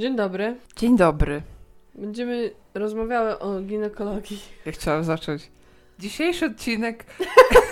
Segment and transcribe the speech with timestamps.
[0.00, 0.56] Dzień dobry.
[0.76, 1.42] Dzień dobry.
[1.94, 4.38] Będziemy rozmawiały o ginekologii.
[4.66, 5.50] Ja chciałam zacząć.
[5.98, 7.04] Dzisiejszy odcinek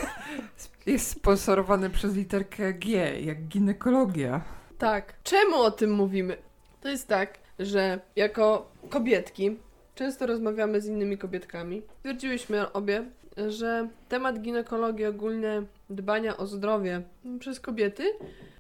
[0.86, 4.40] jest sponsorowany przez literkę G, jak ginekologia.
[4.78, 5.14] Tak.
[5.22, 6.36] Czemu o tym mówimy?
[6.80, 9.56] To jest tak, że jako kobietki
[9.94, 11.82] często rozmawiamy z innymi kobietkami.
[11.98, 13.04] Stwierdziłyśmy obie,
[13.48, 17.02] że temat ginekologii, ogólnie dbania o zdrowie
[17.40, 18.12] przez kobiety,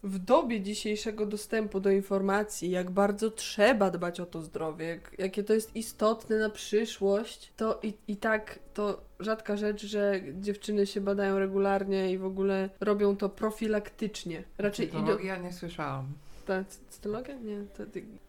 [0.02, 5.44] w dobie dzisiejszego dostępu do informacji, jak bardzo trzeba dbać o to zdrowie, jak, jakie
[5.44, 11.00] to jest istotne na przyszłość, to i, i tak to rzadka rzecz, że dziewczyny się
[11.00, 14.42] badają regularnie i w ogóle robią to profilaktycznie.
[14.58, 15.00] Raczej idą.
[15.00, 16.06] Cytologia nie słyszałam.
[16.46, 17.34] Ta cy- cytologia?
[17.34, 17.82] Nie, to,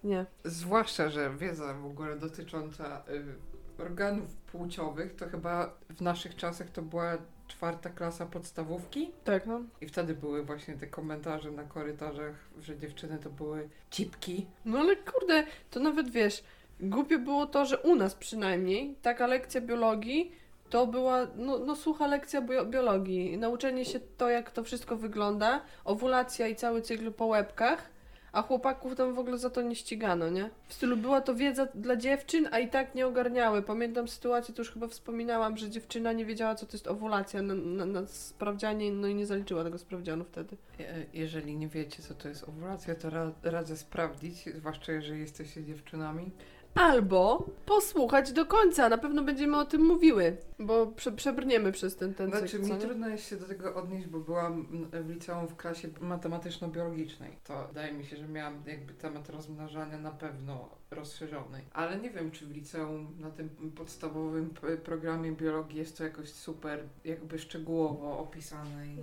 [0.04, 0.26] nie.
[0.44, 3.49] Zwłaszcza, że wiedza w ogóle dotycząca y,
[3.82, 9.12] organów płciowych, to chyba w naszych czasach to była czwarta klasa podstawówki.
[9.24, 9.62] Tak, no.
[9.82, 14.46] I wtedy były właśnie te komentarze na korytarzach, że dziewczyny to były cipki.
[14.66, 16.44] No ale kurde, to nawet wiesz,
[16.80, 20.32] głupie było to, że u nas przynajmniej taka lekcja biologii
[20.70, 23.38] to była no, no sucha lekcja bio- biologii.
[23.38, 27.90] Nauczenie się to, jak to wszystko wygląda, owulacja i cały cykl po łebkach,
[28.32, 30.50] a chłopaków tam w ogóle za to nie ścigano, nie?
[30.68, 33.62] W stylu była to wiedza dla dziewczyn, a i tak nie ogarniały.
[33.62, 37.54] Pamiętam sytuację, to już chyba wspominałam, że dziewczyna nie wiedziała, co to jest owulacja na,
[37.54, 40.58] na, na sprawdzianie, no i nie zaliczyła tego sprawdzianu wtedy.
[40.80, 45.64] E, Jeżeli nie wiecie, co to jest owulacja, to ra- radzę sprawdzić, zwłaszcza jeżeli jesteście
[45.64, 46.32] dziewczynami.
[46.76, 52.14] Albo posłuchać do końca, na pewno będziemy o tym mówiły, bo prze, przebrniemy przez ten,
[52.14, 52.78] ten Znaczy, cykl, mi nie?
[52.78, 57.30] trudno jest się do tego odnieść, bo byłam w liceum w klasie matematyczno-biologicznej.
[57.44, 61.62] To wydaje mi się, że miałam jakby temat rozmnażania na pewno rozszerzony.
[61.74, 64.54] Ale nie wiem, czy w liceum na tym podstawowym
[64.84, 68.88] programie biologii jest to jakoś super jakby szczegółowo opisane.
[68.88, 68.98] I...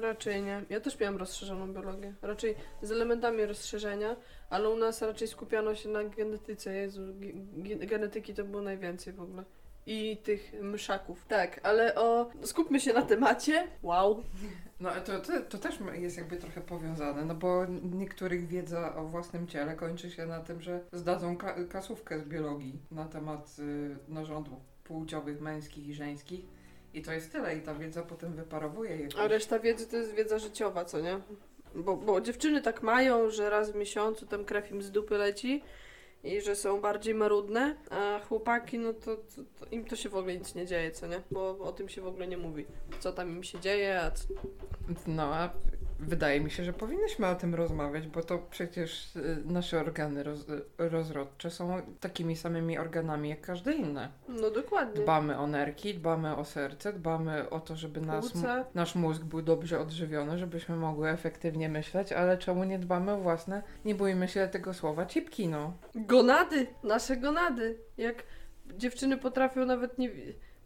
[0.00, 0.62] Raczej nie.
[0.70, 2.14] Ja też miałam rozszerzoną biologię.
[2.22, 4.16] Raczej z elementami rozszerzenia,
[4.50, 6.74] ale u nas raczej skupiano się na genetyce.
[6.74, 9.44] Jezu, ge- ge- genetyki to było najwięcej w ogóle.
[9.86, 11.24] I tych myszaków.
[11.28, 12.30] Tak, ale o...
[12.42, 13.68] Skupmy się na temacie.
[13.82, 14.22] Wow.
[14.80, 19.46] No to, to, to też jest jakby trochę powiązane, no bo niektórych wiedza o własnym
[19.46, 24.58] ciele kończy się na tym, że zdadzą ka- kasówkę z biologii na temat y, narządów
[24.84, 26.40] płciowych, męskich i żeńskich.
[26.94, 29.16] I to jest tyle i ta wiedza potem wyparowuje jakoś.
[29.20, 31.20] A reszta wiedzy to jest wiedza życiowa, co nie?
[31.74, 35.62] Bo, bo dziewczyny tak mają, że raz w miesiącu tam krew im z dupy leci
[36.24, 40.14] i że są bardziej marudne, a chłopaki, no to, to, to im to się w
[40.14, 41.22] ogóle nic nie dzieje, co nie?
[41.30, 42.66] Bo o tym się w ogóle nie mówi.
[43.00, 44.24] Co tam im się dzieje, a co...
[45.06, 45.50] No a
[45.98, 50.46] wydaje mi się, że powinnyśmy o tym rozmawiać, bo to przecież y, nasze organy roz,
[50.78, 54.08] rozrodcze są takimi samymi organami jak każde inne.
[54.28, 55.02] No dokładnie.
[55.02, 58.32] Dbamy o nerki, dbamy o serce, dbamy o to, żeby nas,
[58.74, 63.62] nasz mózg był dobrze odżywiony, żebyśmy mogły efektywnie myśleć, ale czemu nie dbamy o własne,
[63.84, 65.72] nie bójmy się tego słowa, cipki, no.
[65.94, 66.66] Gonady!
[66.82, 67.78] Nasze gonady!
[67.96, 68.22] Jak
[68.76, 70.10] dziewczyny potrafią nawet nie...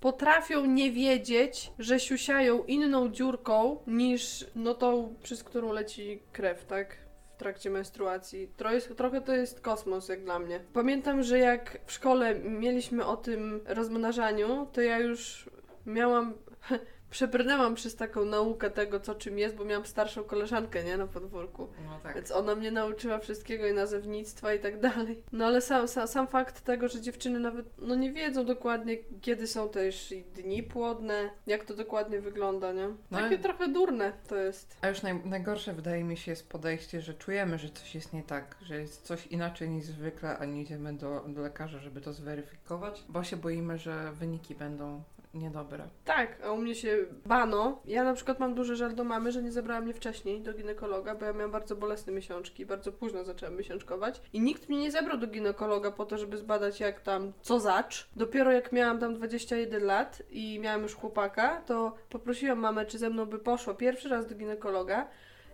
[0.03, 6.97] Potrafią nie wiedzieć, że siusiają inną dziurką niż no tą, przez którą leci krew, tak?
[7.35, 8.49] W trakcie menstruacji.
[8.57, 10.61] Trochę, trochę to jest kosmos, jak dla mnie.
[10.73, 15.51] Pamiętam, że jak w szkole mieliśmy o tym rozmnażaniu, to ja już
[15.87, 16.35] miałam.
[17.13, 20.97] Przebrnęłam przez taką naukę tego, co czym jest, bo miałam starszą koleżankę, nie?
[20.97, 21.69] Na podwórku.
[21.85, 22.15] No tak.
[22.15, 25.23] Więc ona mnie nauczyła wszystkiego i nazewnictwa i tak dalej.
[25.33, 29.47] No ale sam, sam, sam fakt tego, że dziewczyny nawet no nie wiedzą dokładnie, kiedy
[29.47, 32.89] są też dni płodne, jak to dokładnie wygląda, nie?
[33.11, 34.77] No Takie i- trochę durne to jest.
[34.81, 38.23] A już naj, najgorsze wydaje mi się jest podejście, że czujemy, że coś jest nie
[38.23, 42.13] tak, że jest coś inaczej niż zwykle, a nie idziemy do, do lekarza, żeby to
[42.13, 45.03] zweryfikować, bo się boimy, że wyniki będą
[45.35, 45.89] niedobre.
[46.05, 47.83] Tak, a u mnie się bano.
[47.85, 51.15] Ja na przykład mam duży żal do mamy, że nie zabrała mnie wcześniej do ginekologa,
[51.15, 55.19] bo ja miałam bardzo bolesne miesiączki, bardzo późno zaczęłam miesiączkować i nikt mnie nie zabrał
[55.19, 58.09] do ginekologa po to, żeby zbadać jak tam, co zacz.
[58.17, 63.11] Dopiero jak miałam tam 21 lat i miałam już chłopaka, to poprosiłam mamę, czy ze
[63.11, 65.09] mną by poszła pierwszy raz do ginekologa.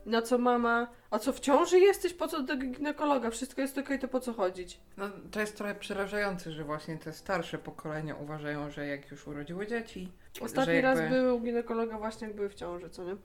[0.06, 2.14] Na co mama, a co w ciąży jesteś?
[2.14, 3.30] Po co do ginekologa?
[3.30, 4.80] Wszystko jest okej, to po co chodzić?
[4.96, 9.66] No, to jest trochę przerażające, że właśnie te starsze pokolenia uważają, że jak już urodziły
[9.66, 13.16] dzieci, Ostatni że raz jakby- były u ginekologa właśnie jak były w ciąży, co nie?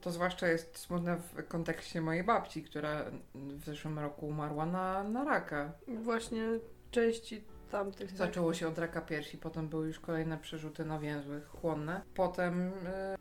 [0.00, 5.24] to zwłaszcza jest smutne w kontekście mojej babci, która w zeszłym roku umarła na, na
[5.24, 5.72] raka.
[5.88, 6.42] Właśnie
[6.90, 8.10] części tamtych.
[8.10, 12.00] Zaczęło się od raka piersi, potem były już kolejne przerzuty na więzły chłonne.
[12.14, 12.72] Potem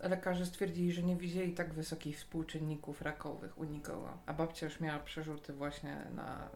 [0.01, 4.18] e, lekarze stwierdzili, że nie widzieli tak wysokich współczynników rakowych u nikogo.
[4.25, 6.50] A babcia już miała przerzuty właśnie na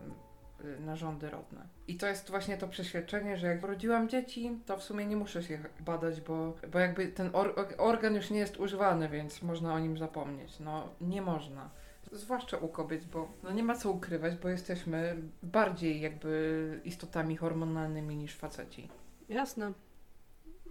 [0.66, 1.68] y, narządy rodne.
[1.88, 5.44] I to jest właśnie to przeświadczenie, że jak urodziłam dzieci, to w sumie nie muszę
[5.44, 9.80] się badać, bo, bo jakby ten or organ już nie jest używany, więc można o
[9.80, 10.60] nim zapomnieć.
[10.60, 11.70] No nie można.
[12.12, 18.16] Zwłaszcza u kobiet, bo no nie ma co ukrywać, bo jesteśmy bardziej jakby istotami hormonalnymi
[18.16, 18.88] niż faceci.
[19.30, 19.74] Jasne.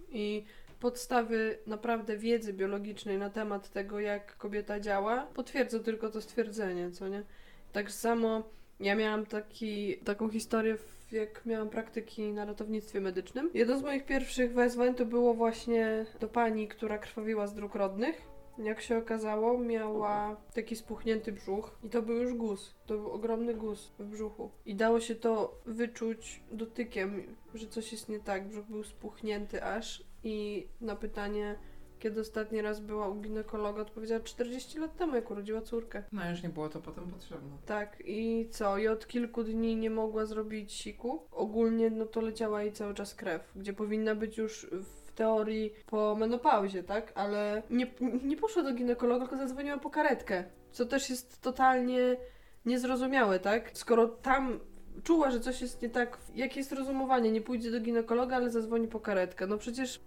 [0.09, 0.45] I
[0.79, 7.07] podstawy naprawdę wiedzy biologicznej na temat tego, jak kobieta działa, potwierdzą tylko to stwierdzenie, co
[7.07, 7.23] nie?
[7.71, 8.43] Tak samo
[8.79, 10.77] ja miałam taki, taką historię,
[11.11, 13.49] jak miałam praktyki na ratownictwie medycznym.
[13.53, 18.21] Jedno z moich pierwszych wezwań to było właśnie do pani, która krwawiła z dróg rodnych.
[18.63, 22.75] Jak się okazało, miała taki spuchnięty brzuch i to był już guz.
[22.85, 24.51] To był ogromny guz w brzuchu.
[24.65, 28.47] I dało się to wyczuć dotykiem, że coś jest nie tak.
[28.47, 31.55] Brzuch był spuchnięty aż i na pytanie,
[31.99, 36.03] kiedy ostatni raz była u ginekologa, odpowiedziała 40 lat temu, jak urodziła córkę.
[36.11, 37.57] No już nie było to potem potrzebne.
[37.65, 38.77] Tak, i co?
[38.77, 41.21] I od kilku dni nie mogła zrobić siku.
[41.31, 46.15] Ogólnie no to leciała jej cały czas krew, gdzie powinna być już w teorii po
[46.15, 47.11] menopauzie, tak?
[47.15, 47.87] Ale nie,
[48.23, 50.43] nie poszła do ginekologa, tylko zadzwoniła po karetkę.
[50.71, 52.17] Co też jest totalnie
[52.65, 53.71] niezrozumiałe, tak?
[53.73, 54.59] Skoro tam
[55.03, 58.87] czuła, że coś jest nie tak, jakie jest rozumowanie, nie pójdzie do ginekologa, ale zadzwoni
[58.87, 59.47] po karetkę.
[59.47, 60.01] No przecież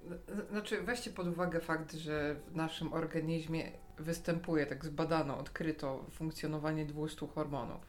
[0.50, 7.26] Znaczy, weźcie pod uwagę fakt, że w naszym organizmie występuje, tak zbadano, odkryto funkcjonowanie 200
[7.26, 7.80] hormonów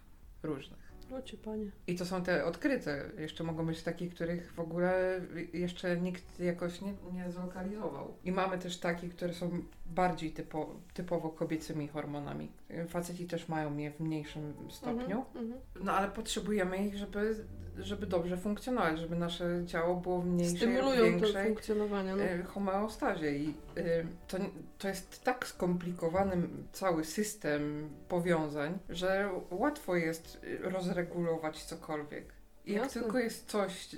[0.43, 0.92] różnych.
[1.37, 1.71] Panie.
[1.87, 3.09] I to są te odkryte.
[3.17, 5.21] Jeszcze mogą być takie, których w ogóle
[5.53, 8.13] jeszcze nikt jakoś nie, nie zlokalizował.
[8.23, 12.51] I mamy też takie, które są bardziej typo, typowo kobiecymi hormonami.
[12.87, 15.25] Faceci też mają je w mniejszym stopniu.
[15.35, 15.61] Mhm, mhm.
[15.83, 17.45] No ale potrzebujemy ich, żeby,
[17.77, 22.15] żeby dobrze funkcjonować, żeby nasze ciało było w mniejszej, Stymulują większej funkcjonowanie.
[22.15, 22.23] No.
[22.23, 23.37] e, homeostazie.
[23.37, 23.83] I e,
[24.27, 24.37] to,
[24.77, 26.37] to jest tak skomplikowany
[26.71, 32.25] cały system powiązań, że łatwo jest rozregulować cokolwiek.
[32.65, 33.01] I Jak Jasne.
[33.01, 33.95] tylko jest coś,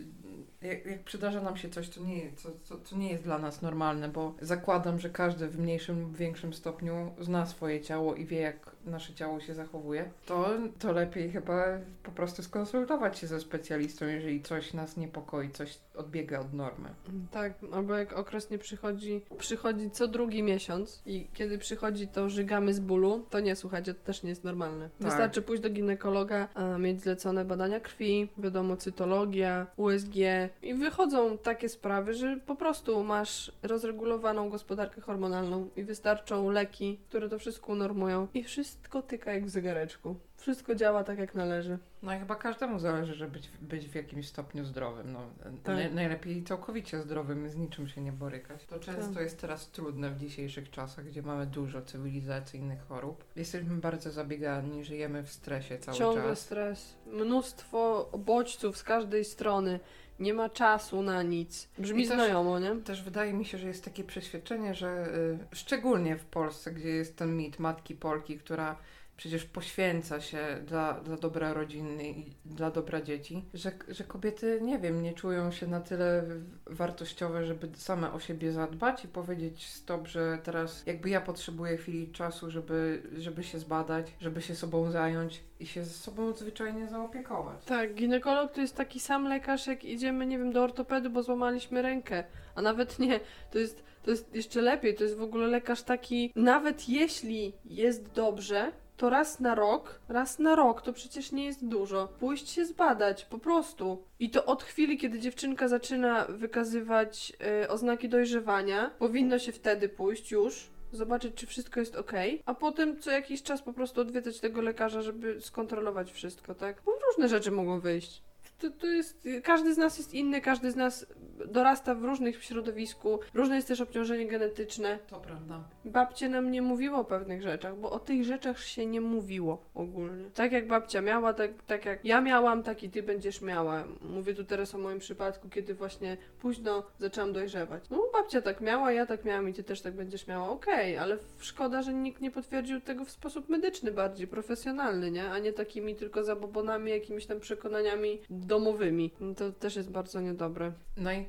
[0.62, 3.62] jak, jak przydarza nam się coś, to nie, co, co, to nie jest dla nas
[3.62, 8.40] normalne, bo zakładam, że każdy w mniejszym lub większym stopniu zna swoje ciało i wie,
[8.40, 10.50] jak nasze ciało się zachowuje, to,
[10.80, 11.66] to lepiej chyba
[12.04, 16.90] po prostu skonsultować się ze specjalistą, jeżeli coś nas niepokoi, coś odbiega od normy.
[17.32, 22.74] Tak, albo jak okres nie przychodzi, przychodzi co drugi miesiąc i kiedy przychodzi to żygamy
[22.74, 24.90] z bólu, to nie, słuchajcie, to też nie jest normalne.
[24.90, 25.08] Tak.
[25.08, 30.16] Wystarczy pójść do ginekologa, a mieć zlecone badania krwi, wiadomo, cytologia, USG
[30.62, 37.30] i wychodzą takie sprawy, że po prostu masz rozregulowaną gospodarkę hormonalną i wystarczą leki, które
[37.30, 40.16] to wszystko unormują i wszystko tyka jak w zegareczku.
[40.38, 41.78] Wszystko działa tak jak należy.
[42.02, 45.14] No i chyba każdemu zależy, żeby być, być w jakimś stopniu zdrowym.
[45.14, 45.20] No,
[45.64, 45.76] Tak.
[45.76, 48.66] naj, najlepiej całkowicie zdrowym, z niczym się nie borykać.
[48.66, 49.24] To często Tak.
[49.24, 53.24] jest teraz trudne w dzisiejszych czasach, gdzie mamy dużo cywilizacyjnych chorób.
[53.36, 56.40] Jesteśmy bardzo zabiegani, żyjemy w stresie cały Ciągle czas.
[56.40, 59.80] stres, mnóstwo bodźców z każdej strony,
[60.20, 61.68] nie ma czasu na nic.
[61.78, 62.76] Brzmi I też- znajomo, nie?
[62.76, 65.08] Też wydaje mi się, że jest takie przeświadczenie, że
[65.52, 68.76] y, szczególnie w Polsce, gdzie jest ten mit matki Polki, która
[69.18, 74.80] przecież poświęca się dla, dla dobra rodziny i dla dobra dzieci, że, że kobiety, nie
[74.80, 76.24] wiem, nie czują się na tyle
[76.66, 82.12] wartościowe, żeby same o siebie zadbać i powiedzieć stop, że teraz jakby ja potrzebuję chwili
[82.12, 87.66] czasu, żeby, żeby się zbadać, żeby się sobą zająć i się z sobą zwyczajnie zaopiekować.
[87.66, 91.82] Tak, ginekolog to jest taki sam lekarz, jak idziemy, nie wiem, do ortopedy, bo złamaliśmy
[91.82, 92.24] rękę.
[92.56, 93.20] A nawet nie,
[93.52, 98.12] to jest, to jest jeszcze lepiej, to jest w ogóle lekarz taki, nawet jeśli jest
[98.12, 102.08] dobrze, to raz na rok, raz na rok, to przecież nie jest dużo.
[102.20, 104.04] Pójść się zbadać, po prostu.
[104.20, 107.34] I to od chwili, kiedy dziewczynka zaczyna wykazywać
[107.64, 112.12] e, oznaki dojrzewania, powinno się wtedy pójść już, zobaczyć, czy wszystko jest ok,
[112.46, 116.82] a potem co jakiś czas po prostu odwiedzać tego lekarza, żeby skontrolować wszystko, tak?
[116.86, 118.22] Bo różne rzeczy mogą wyjść.
[118.60, 121.06] To, to jest, każdy z nas jest inny, każdy z nas
[121.48, 125.00] dorasta w różnych środowisku, różne jest też obciążenie genetyczne.
[125.08, 125.64] To prawda.
[125.86, 130.30] Babcie nam nie mówiło o pewnych rzeczach, bo o tych rzeczach się nie mówiło ogólnie.
[130.34, 133.84] Tak jak babcia miała, tak, tak jak ja miałam, tak i ty będziesz miała.
[134.02, 137.90] Mówię tu teraz o moim przypadku, kiedy właśnie późno zaczęłam dojrzewać.
[137.90, 140.50] No babcia tak miała, ja tak miałam i ty też tak będziesz miała.
[140.50, 145.32] Okej, ale szkoda, że nikt nie potwierdził tego w sposób medyczny, bardziej profesjonalny, nie?
[145.32, 149.12] A nie takimi tylko zabobonami, jakimiś tam przekonaniami domowymi.
[149.38, 150.72] To też jest bardzo niedobre.
[150.98, 151.25] No i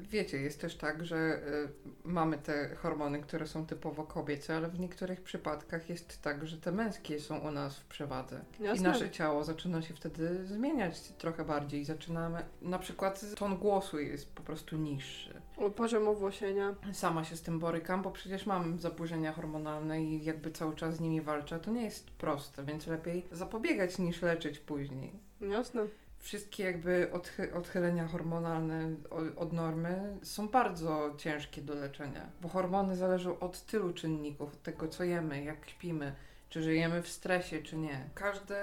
[0.00, 1.68] wiecie, jest też tak, że y,
[2.04, 6.72] mamy te hormony, które są typowo kobiece, ale w niektórych przypadkach jest tak, że te
[6.72, 8.40] męskie są u nas w przewadze.
[8.60, 8.88] I Jasne.
[8.88, 11.84] nasze ciało zaczyna się wtedy zmieniać trochę bardziej.
[11.84, 15.40] Zaczynamy, na przykład ton głosu jest po prostu niższy.
[15.76, 16.74] Poziom owłosienia.
[16.92, 21.00] Sama się z tym borykam, bo przecież mam zaburzenia hormonalne i jakby cały czas z
[21.00, 21.60] nimi walczę.
[21.60, 25.12] To nie jest proste, więc lepiej zapobiegać niż leczyć później.
[25.40, 25.86] Jasne.
[26.18, 28.90] Wszystkie jakby odchy- odchylenia hormonalne
[29.36, 34.88] od normy są bardzo ciężkie do leczenia, bo hormony zależą od tylu czynników, od tego
[34.88, 36.14] co jemy, jak śpimy,
[36.48, 38.04] czy żyjemy w stresie, czy nie.
[38.14, 38.54] Każdy,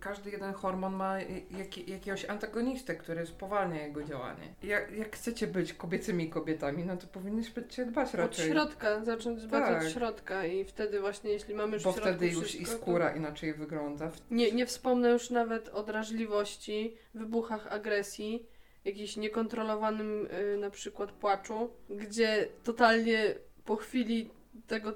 [0.00, 4.54] każdy jeden hormon ma jak, jakiegoś antagonistę, który spowalnia jego działanie.
[4.62, 8.50] Jak, jak chcecie być kobiecymi kobietami, no to powinniście dbać raczej.
[8.50, 9.82] Od środka, zacząć dbać tak.
[9.82, 13.16] od środka i wtedy właśnie, jeśli mamy już Bo wtedy już i skóra to...
[13.16, 14.10] inaczej wygląda.
[14.30, 18.46] Nie, nie wspomnę już nawet o drażliwości, wybuchach agresji,
[18.84, 24.30] jakimś niekontrolowanym yy, na przykład płaczu, gdzie totalnie po chwili
[24.66, 24.92] tego,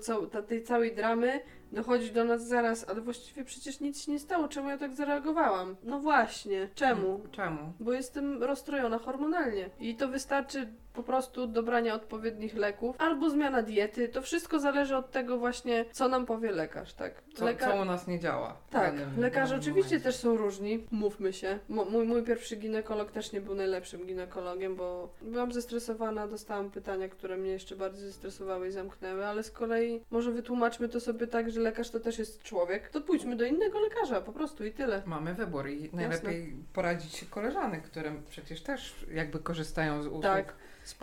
[0.49, 1.41] tej całej dramy
[1.73, 5.77] dochodzi do nas zaraz, ale właściwie przecież nic się nie stało, czemu ja tak zareagowałam?
[5.83, 7.07] No właśnie, czemu?
[7.07, 7.73] Hmm, czemu?
[7.81, 14.09] Bo jestem rozstrojona hormonalnie i to wystarczy po prostu dobrania odpowiednich leków albo zmiana diety.
[14.09, 17.23] To wszystko zależy od tego właśnie, co nam powie lekarz, tak?
[17.35, 17.71] Co, Leka...
[17.71, 18.57] co u nas nie działa.
[18.71, 20.05] Tak, lekarze oczywiście momencie.
[20.05, 21.59] też są różni, mówmy się.
[21.69, 27.37] mój, mój pierwszy ginekolog też nie był najlepszym ginekologiem, bo byłam zestresowana, dostałam pytania, które
[27.37, 31.56] mnie jeszcze bardziej zestresowały i zamknęły, ale z kolei może wytłumaczmy to sobie tak, że
[31.61, 35.03] lekarz to też jest człowiek, to pójdźmy do innego lekarza, po prostu i tyle.
[35.07, 36.63] Mamy wybór i najlepiej Jasne.
[36.73, 40.23] poradzić się koleżanek, które przecież też jakby korzystają z usług.
[40.23, 40.55] Tak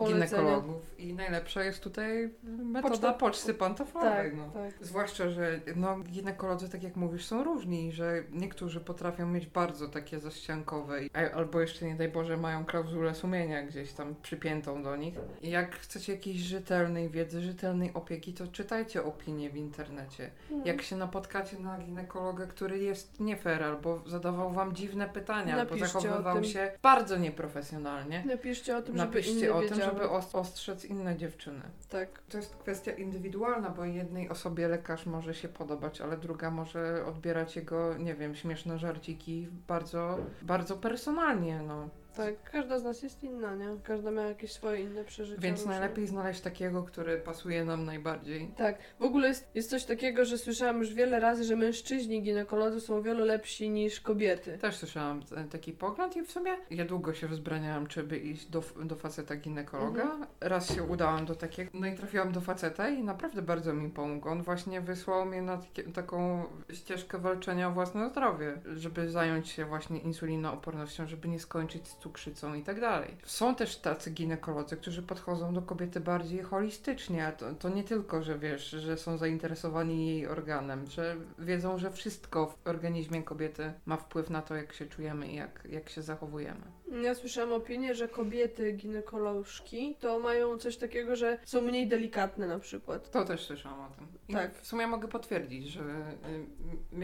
[0.06, 0.94] ginekologów.
[0.98, 3.12] I najlepsza jest tutaj metoda Poczta...
[3.12, 4.30] poczty pantoflowej.
[4.30, 4.50] Tak, no.
[4.50, 4.74] tak.
[4.80, 10.20] Zwłaszcza, że no, ginekolodzy, tak jak mówisz, są różni, że niektórzy potrafią mieć bardzo takie
[10.20, 11.00] zaściankowe,
[11.34, 15.14] albo jeszcze nie daj Boże mają klauzulę sumienia gdzieś tam przypiętą do nich.
[15.42, 20.30] I jak chcecie jakiejś rzetelnej wiedzy, rzetelnej opieki, to czytajcie opinie w internecie.
[20.50, 20.66] Mhm.
[20.66, 25.86] Jak się napotkacie na ginekologę, który jest nie fair, albo zadawał wam dziwne pytania, Napiszcie
[25.86, 28.24] albo zachowywał się bardzo nieprofesjonalnie.
[28.26, 31.62] Napiszcie o tym, Napiszcie żeby o tym, tym, żeby ostrzec inne dziewczyny.
[31.88, 32.22] Tak.
[32.28, 37.56] To jest kwestia indywidualna, bo jednej osobie lekarz może się podobać, ale druga może odbierać
[37.56, 41.88] jego, nie wiem, śmieszne żarciki bardzo, bardzo personalnie, no.
[42.16, 43.66] Tak, każda z nas jest inna, nie?
[43.82, 45.40] Każda ma jakieś swoje inne przeżycia.
[45.40, 45.72] Więc różne.
[45.72, 48.48] najlepiej znaleźć takiego, który pasuje nam najbardziej.
[48.56, 48.78] Tak.
[48.98, 53.02] W ogóle jest, jest coś takiego, że słyszałam już wiele razy, że mężczyźni ginekolodzy są
[53.02, 54.58] wiele lepsi niż kobiety.
[54.58, 58.62] Też słyszałam taki pogląd i w sumie ja długo się wzbraniałam, czy by iść do,
[58.84, 60.02] do faceta ginekologa.
[60.02, 60.26] Mhm.
[60.40, 64.28] Raz się udałam do takiego, no i trafiłam do faceta i naprawdę bardzo mi pomógł.
[64.28, 69.64] On właśnie wysłał mnie na takie, taką ścieżkę walczenia o własne zdrowie, żeby zająć się
[69.64, 73.16] właśnie insulinoopornością, żeby nie skończyć z cukrzycą i tak dalej.
[73.24, 78.22] Są też tacy ginekolodzy, którzy podchodzą do kobiety bardziej holistycznie, a to, to nie tylko,
[78.22, 83.96] że wiesz, że są zainteresowani jej organem, że wiedzą, że wszystko w organizmie kobiety ma
[83.96, 86.62] wpływ na to, jak się czujemy i jak, jak się zachowujemy.
[87.02, 92.58] Ja słyszałam opinię, że kobiety ginekolożki to mają coś takiego, że są mniej delikatne na
[92.58, 93.10] przykład.
[93.10, 94.06] To też słyszałam o tym.
[94.28, 94.54] I tak.
[94.54, 95.84] W sumie mogę potwierdzić, że y,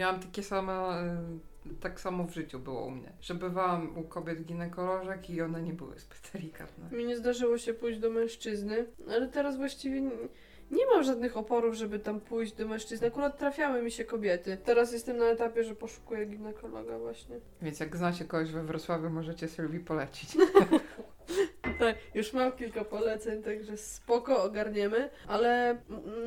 [0.01, 0.73] miałam takie same
[1.65, 3.11] y, tak samo w życiu było u mnie.
[3.21, 6.97] Że bywałam u kobiet ginekolożek i one nie były zbyt delikatne.
[6.97, 10.01] Mi nie zdarzyło się pójść do mężczyzny, ale teraz właściwie
[10.71, 13.07] nie, mam żadnych oporów, żeby tam pójść do mężczyzny.
[13.07, 14.57] Akurat trafiały mi się kobiety.
[14.65, 17.39] Teraz jestem na etapie, że poszukuję ginekologa właśnie.
[17.61, 20.37] Więc jak znacie kogoś we Wrocławiu, możecie Sylwii polecić.
[21.85, 25.77] tak, już mam kilka poleceń, także spoko, ogarniemy, ale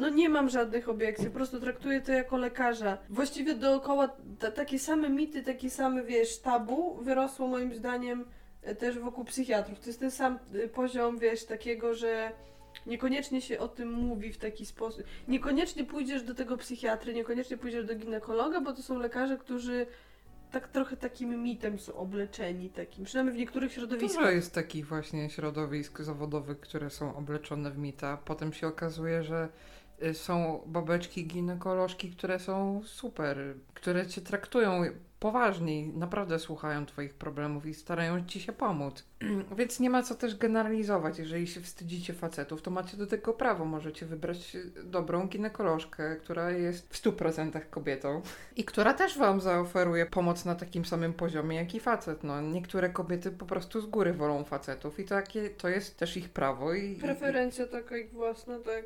[0.01, 2.99] no nie mam żadnych obiekcji, po prostu traktuję to jako lekarza.
[3.11, 4.09] Właściwie dookoła
[4.55, 8.25] takie same mity, takie same, wiesz, tabu wyrosło moim zdaniem
[8.63, 9.81] e, też wokół psychiatrów.
[9.81, 12.33] To jest ten sam e, poziom, wiesz, takiego, że
[12.87, 15.05] niekoniecznie się o tym mówi w taki sposób.
[15.29, 19.87] Niekoniecznie pójdziesz do tego psychiatry, niekoniecznie pójdziesz do ginekologa, bo to są lekarze, którzy
[20.55, 24.23] tak trochę takim mitem są obleczeni, takim, przynajmniej w niektórych środowiskach.
[24.23, 28.17] Dużo jest takich właśnie środowisk zawodowych, które są obleczone w mita.
[28.25, 29.49] Potem się okazuje, że
[30.03, 33.39] y, są babeczki ginekolożki, które są super,
[33.75, 34.83] które cię traktują
[35.25, 39.05] poważniej, naprawdę słuchają Twoich problemów i starają Ci się pomóc.
[39.59, 41.19] Więc nie ma co też generalizować.
[41.19, 43.65] Jeżeli się wstydzicie facetów, to macie do tego prawo.
[43.65, 48.23] Możecie wybrać dobrą ginekolożkę, która jest w 100% kobietą
[48.57, 52.25] i która też Wam zaoferuje pomoc na takim samym poziomie jak i facet.
[52.25, 56.29] No, niektóre kobiety po prostu z góry wolą facetów i takie, to jest też ich
[56.29, 56.75] prawo.
[56.75, 58.85] I, Preferencja taka ich własna, tak.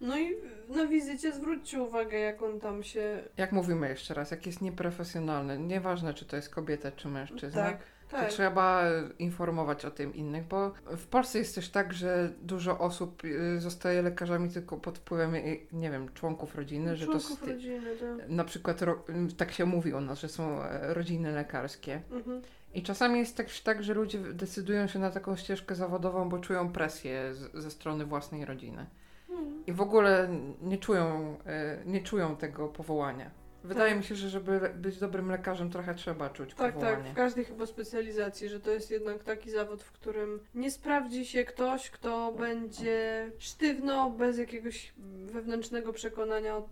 [0.00, 0.36] No i
[0.68, 3.22] na wizycie zwróćcie uwagę, jak on tam się.
[3.36, 7.62] Jak mówimy jeszcze raz, jak jest nieprofesjonalny, nieważne czy to jest kobieta czy mężczyzna.
[7.62, 7.78] Tak.
[8.08, 8.30] To tak.
[8.30, 8.84] trzeba
[9.18, 14.02] informować o tym innych, bo w Polsce jest też tak, że dużo osób y, zostaje
[14.02, 18.28] lekarzami tylko pod wpływem, y, nie wiem, członków rodziny, członków że to rodziny, tak.
[18.28, 18.80] na przykład
[19.36, 22.02] tak się mówi u nas, że są e, rodziny lekarskie.
[22.10, 22.42] Mhm.
[22.74, 26.72] I czasami jest tak, tak, że ludzie decydują się na taką ścieżkę zawodową, bo czują
[26.72, 28.86] presję z, ze strony własnej rodziny.
[29.66, 30.28] I w ogóle
[30.62, 33.30] nie czują, e, nie czują tego powołania.
[33.64, 33.98] Wydaje tak.
[33.98, 37.02] mi się, że żeby być dobrym lekarzem, trochę trzeba czuć tak, tak powołanie.
[37.02, 41.26] Tak, w każdej chyba specjalizacji, że to jest jednak taki zawód, w którym nie sprawdzi
[41.26, 44.94] się ktoś, kto będzie sztywno, bez jakiegoś
[45.26, 46.62] wewnętrznego przekonania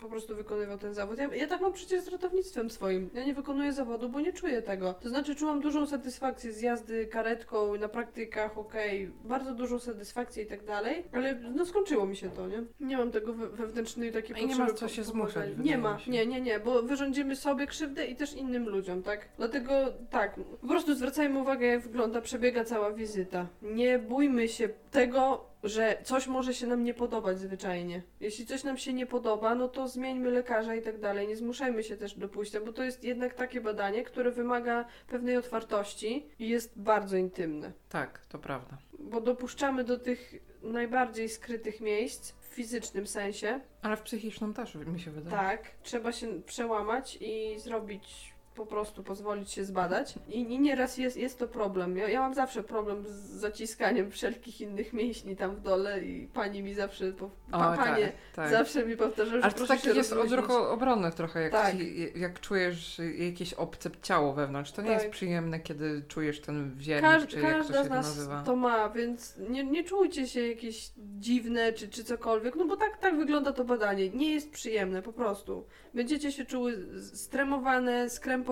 [0.00, 1.18] po prostu wykonywał ten zawód.
[1.18, 3.10] Ja, ja tak mam przecież z ratownictwem swoim.
[3.14, 4.94] Ja nie wykonuję zawodu, bo nie czuję tego.
[4.94, 10.46] To znaczy czułam dużą satysfakcję z jazdy karetką na praktykach, okej, bardzo dużą satysfakcję i
[10.46, 12.62] tak dalej, ale no skończyło mi się to, nie?
[12.80, 15.98] Nie mam tego we, wewnętrznej takiej i nie potrzeby ma co się zmuszać, Nie ma,
[15.98, 16.10] się.
[16.10, 19.28] nie, nie, nie, bo wyrządzimy sobie krzywdę i też innym ludziom, tak?
[19.36, 19.72] Dlatego
[20.10, 23.46] tak, po prostu zwracajmy uwagę, jak wygląda, przebiega cała wizyta.
[23.62, 28.02] Nie bójmy się tego, że coś może się nam nie podobać zwyczajnie.
[28.20, 31.28] Jeśli coś nam się nie podoba, no to zmieńmy lekarza i tak dalej.
[31.28, 35.36] Nie zmuszajmy się też do pójścia, bo to jest jednak takie badanie, które wymaga pewnej
[35.36, 37.72] otwartości i jest bardzo intymne.
[37.88, 38.78] Tak, to prawda.
[38.98, 43.60] Bo dopuszczamy do tych najbardziej skrytych miejsc w fizycznym sensie.
[43.82, 45.36] Ale w psychicznym też mi się wydaje.
[45.36, 50.14] Tak, trzeba się przełamać i zrobić po prostu pozwolić się zbadać.
[50.28, 51.96] I, i nieraz jest, jest to problem.
[51.96, 56.62] Ja, ja mam zawsze problem z zaciskaniem wszelkich innych mięśni tam w dole i pani
[56.62, 58.50] mi zawsze, po, pa, O, panie tak, tak.
[58.50, 61.76] zawsze mi powtarza, że Ale to taki jest odruch obronny trochę, jak, Tak.
[61.76, 64.72] ci, jak czujesz jakieś obce ciało wewnątrz.
[64.72, 64.98] To nie Tak.
[64.98, 68.42] jest przyjemne, kiedy czujesz ten wziernik, Każd, czy jak to się z nas nazywa.
[68.42, 72.98] to ma, więc nie, nie czujcie się jakieś dziwne czy, czy cokolwiek, no bo tak,
[72.98, 74.10] tak wygląda to badanie.
[74.10, 75.66] Nie jest przyjemne, po prostu.
[75.94, 78.45] Będziecie się czuły stremowane, skrępowane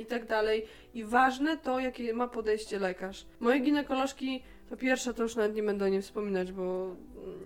[0.00, 0.66] i tak dalej.
[0.94, 3.26] I ważne to, jakie ma podejście lekarz.
[3.40, 6.96] Moje ginekolożki, to pierwsza to już nawet nie będę o niej wspominać, bo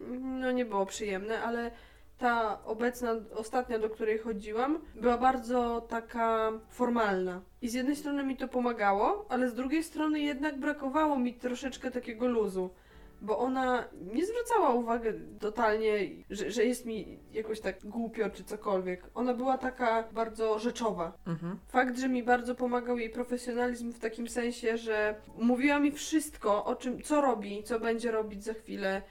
[0.09, 1.71] mm, no nie było przyjemne, ale
[2.19, 7.41] ta obecna, ostatnia, do której chodziłam, była bardzo taka formalna.
[7.63, 11.91] I z jednej strony mi to pomagało, ale z drugiej strony jednak brakowało mi troszeczkę
[11.91, 12.71] takiego luzu.
[13.21, 15.09] Bo ona nie zwracała uwagi
[15.41, 15.91] totalnie,
[16.31, 19.11] że, że jest mi jakoś tak głupio czy cokolwiek.
[19.15, 21.13] Ona była taka bardzo rzeczowa.
[21.27, 21.59] Mhm.
[21.69, 26.77] Fakt, że mi bardzo pomagał jej profesjonalizm w takim sensie, że mówiła mi wszystko, o
[26.77, 29.03] czym, co robi, co będzie robić za chwilę,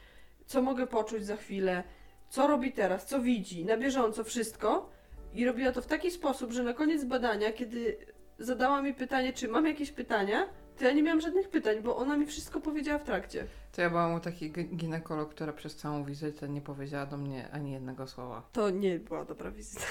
[0.45, 1.83] co mogę poczuć za chwilę,
[2.29, 4.89] co robi teraz, co widzi, na bieżąco wszystko.
[5.33, 7.97] I robiła to w taki sposób, że na koniec badania, kiedy
[8.39, 12.17] zadała mi pytanie, czy mam jakieś pytania, to ja nie miałam żadnych pytań, bo ona
[12.17, 13.47] mi wszystko powiedziała w trakcie.
[13.75, 17.49] To ja byłam u takiej gi- ginekolog, która przez całą wizytę nie powiedziała do mnie
[17.51, 18.41] ani jednego słowa.
[18.53, 19.85] To nie była dobra wizyta.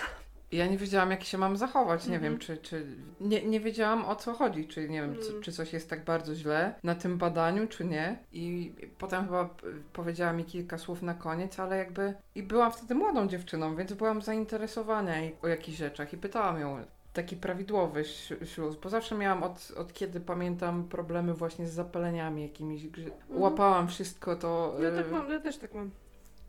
[0.52, 2.06] Ja nie wiedziałam, jak się mam zachować.
[2.06, 2.32] Nie Mhm.
[2.32, 2.56] wiem, czy.
[2.56, 2.86] czy
[3.20, 4.68] nie, nie wiedziałam o co chodzi.
[4.68, 5.42] Czy nie wiem, co, Mm.
[5.42, 8.18] czy coś jest tak bardzo źle na tym badaniu, czy nie.
[8.32, 9.54] I potem chyba
[9.92, 12.14] powiedziała mi kilka słów na koniec, ale jakby.
[12.34, 16.84] I byłam wtedy młodą dziewczyną, więc byłam zainteresowana jej- o jakichś rzeczach i pytałam ją.
[17.14, 18.04] Taki prawidłowy
[18.44, 22.88] śluz, bo zawsze miałam od, od kiedy pamiętam problemy właśnie z zapaleniami jakimiś.
[22.88, 23.10] Grzy...
[23.30, 24.76] Łapałam wszystko to.
[24.82, 25.90] Ja y, tak mam, ja też tak mam.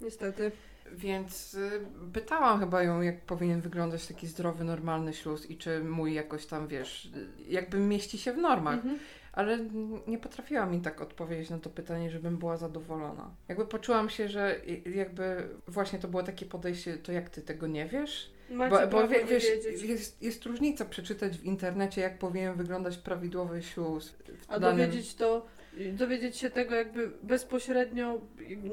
[0.02, 0.52] Niestety.
[0.92, 1.82] Więc y,
[2.14, 6.68] pytałam chyba ją, jak powinien wyglądać taki zdrowy, normalny śluz i czy mój jakoś tam,
[6.68, 7.12] wiesz,
[7.48, 8.76] jakby mieści się w normach.
[8.76, 9.00] Mhm.
[9.34, 9.60] Ale
[10.08, 13.32] nie potrafiła mi tak odpowiedzieć na to pytanie, żebym była zadowolona.
[13.48, 14.56] Jakby poczułam się, że
[14.96, 18.35] jakby właśnie to było takie podejście, to jak ty tego nie wiesz?
[18.50, 19.44] Macie Bo, bo wie, wiesz,
[19.84, 25.46] jest, jest różnica przeczytać w internecie, jak powinien wyglądać prawidłowy w A danym- dowiedzieć to,
[25.94, 28.22] dowiedzieć się tego jakby bezpośrednio,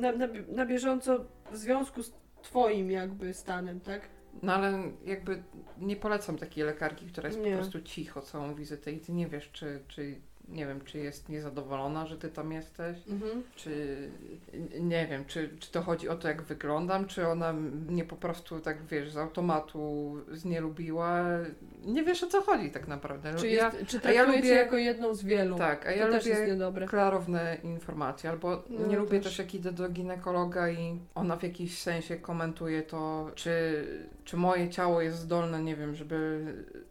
[0.01, 4.09] na, na, na bieżąco w związku z twoim jakby stanem, tak?
[4.43, 5.43] No ale jakby
[5.79, 7.51] nie polecam takiej lekarki, która jest Nie.
[7.51, 11.29] po prostu cicho całą wizytę i ty nie wiesz, czy, czy nie wiem, czy jest
[11.29, 13.43] niezadowolona, że ty tam jesteś, Mhm.
[13.57, 13.97] czy
[14.81, 17.53] nie wiem, czy, czy to chodzi o to, jak wyglądam, czy ona
[17.89, 21.23] mnie po prostu tak, wiesz, z automatu znielubiła.
[21.85, 23.35] Nie wiesz, o co chodzi tak naprawdę.
[23.35, 25.59] Czy, ja, czy a ja traktuje lubię- jako jedną z wielu?
[25.59, 29.25] tak, a to ja też jest lubię klarowne informacje, albo No, nie lubię też.
[29.25, 33.85] też jak idę do ginekologa i ona w jakiś sensie komentuje to, czy,
[34.25, 36.45] czy moje ciało jest zdolne, nie wiem, żeby,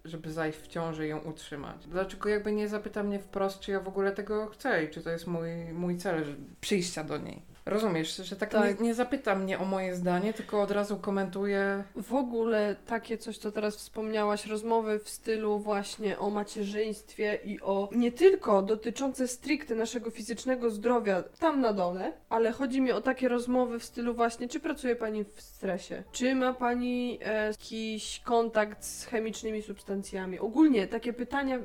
[0.06, 1.88] żeby zajść w ciąży i ją utrzymać.
[1.88, 5.10] Dlaczego jakby nie zapyta mnie wprost, czy ja w ogóle tego chcę i czy to
[5.10, 6.26] jest mój, mój cel
[6.62, 7.51] przyjścia do niej.
[7.71, 8.79] Rozumiesz, że tak, Tak.
[8.79, 11.84] Nie, nie zapyta mnie o moje zdanie, tylko od razu komentuje.
[11.95, 17.89] W ogóle takie coś, co teraz wspomniałaś, rozmowy w stylu właśnie o macierzyństwie i o
[17.91, 23.27] nie tylko dotyczące stricte naszego fizycznego zdrowia tam na dole, ale chodzi mi o takie
[23.27, 28.86] rozmowy w stylu właśnie, czy pracuje Pani w stresie, czy ma Pani e, jakiś kontakt
[28.86, 30.39] z chemicznymi substancjami.
[30.39, 31.60] Ogólnie takie pytania,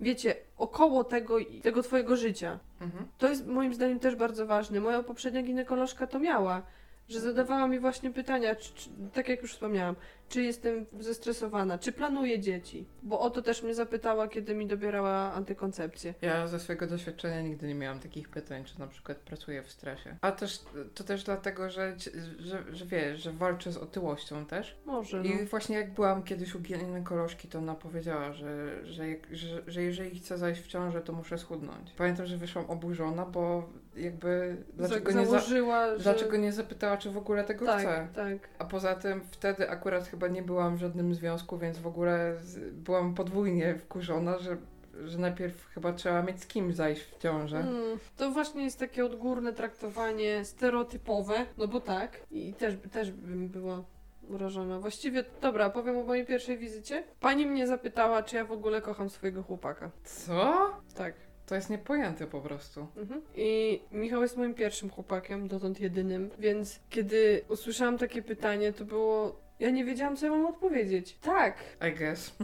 [0.00, 2.58] wiecie, około tego, i- tego Twojego życia.
[2.80, 3.06] Mhm.
[3.18, 4.80] To jest moim zdaniem też bardzo ważne.
[4.80, 6.62] Moja poprzednia ginekolożka to miała,
[7.10, 9.96] że zadawała mi właśnie pytania, czy, czy, tak jak już wspomniałam,
[10.28, 12.86] czy jestem zestresowana, czy planuję dzieci.
[13.02, 16.14] Bo o to też mnie zapytała, kiedy mi dobierała antykoncepcję.
[16.22, 20.16] Ja ze swojego doświadczenia nigdy nie miałam takich pytań, czy na przykład pracuję w stresie.
[20.20, 20.60] A też
[20.94, 21.96] to też dlatego, że,
[22.38, 24.76] że, że wiesz, że walczę z otyłością też.
[24.86, 25.24] Może, no.
[25.24, 30.18] I właśnie jak byłam kiedyś u ginekolożki, to ona powiedziała, że, że, że, że jeżeli
[30.18, 31.92] chcę zajść w ciążę, to muszę schudnąć.
[31.92, 33.68] Pamiętam, że wyszłam oburzona, bo
[34.00, 36.02] jakby dlaczego, nie, za, założyła, że...
[36.02, 38.08] dlaczego nie zapytała, czy w ogóle tego tak, chce.
[38.14, 38.48] tak.
[38.58, 42.36] A poza tym wtedy akurat chyba nie byłam w żadnym związku, więc w ogóle
[42.72, 44.56] byłam podwójnie wkurzona, że,
[45.04, 47.58] że najpierw chyba trzeba mieć z kim zajść w ciążę.
[47.58, 52.20] Mm, to właśnie jest takie odgórne traktowanie stereotypowe, no bo tak.
[52.30, 53.84] I też, też bym była
[54.28, 54.80] urażona.
[54.80, 57.04] Właściwie, dobra, powiem o mojej pierwszej wizycie.
[57.20, 59.90] Pani mnie zapytała, czy ja w ogóle kocham swojego chłopaka.
[60.04, 60.70] Co?
[60.94, 61.14] Tak.
[61.50, 62.86] To jest niepojęte po prostu.
[62.96, 63.22] Mhm.
[63.36, 69.40] I Michał jest moim pierwszym chłopakiem, dotąd jedynym, więc kiedy usłyszałam takie pytanie, to było.
[69.60, 71.18] Ja nie wiedziałam, co ja mam odpowiedzieć.
[71.18, 71.56] Tak,
[71.90, 72.36] I guess.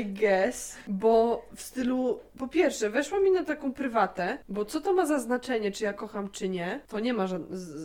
[0.00, 4.92] I guess, bo w stylu, po pierwsze, weszła mi na taką prywatę, bo co to
[4.92, 7.26] ma za znaczenie, czy ja kocham, czy nie, to nie ma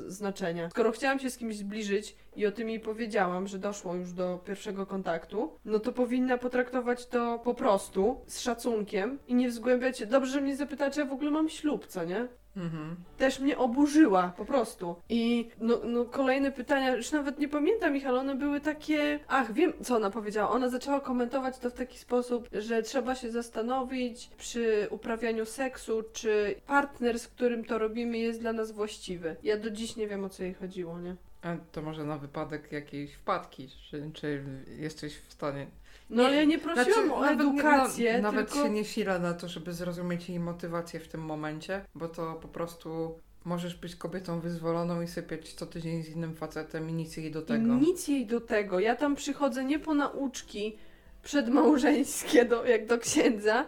[0.07, 0.69] znaczenia.
[0.69, 4.38] Skoro chciałam się z kimś zbliżyć i o tym jej powiedziałam, że doszło już do
[4.45, 10.05] pierwszego kontaktu, no to powinna potraktować to po prostu, z szacunkiem i nie wzgłębiać się.
[10.05, 12.27] Dobrze, że mnie zapytała, czy ja w ogóle mam ślub, co nie?
[12.58, 12.96] Mhm.
[13.18, 14.96] też mnie oburzyła, po prostu.
[15.10, 19.20] I no, no kolejne pytania, już nawet nie pamiętam ich, ale one były takie...
[19.28, 20.50] Ach, wiem, co ona powiedziała.
[20.50, 26.56] Ona zaczęła komentować to w taki sposób, że trzeba się zastanowić przy uprawianiu seksu, czy
[26.68, 29.36] partner, z którym to robimy, jest dla nas właściwy.
[29.44, 31.15] Ja do dziś nie wiem, o co jej chodziło, nie?
[31.41, 34.44] A to może na wypadek jakiejś wpadki, czy, czy
[34.78, 35.68] jesteś w stanie...
[36.10, 38.63] No ale ja nie prosiłam o nawet nie- edukację, na, Nawet tylko...
[38.63, 42.48] się nie sila na to, żeby zrozumieć jej motywację w tym momencie, bo to po
[42.48, 47.32] prostu możesz być kobietą wyzwoloną i sypiać co tydzień z innym facetem i nic jej
[47.32, 47.76] do tego.
[47.76, 48.80] Nic jej do tego.
[48.80, 50.78] Ja tam przychodzę nie po nauczki
[51.24, 53.65] przedmałżeńskie, do, jak do księdza,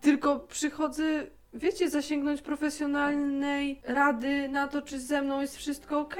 [0.00, 6.16] tylko przychodzę, wiecie, zasięgnąć profesjonalnej rady na to, czy ze mną jest wszystko ok.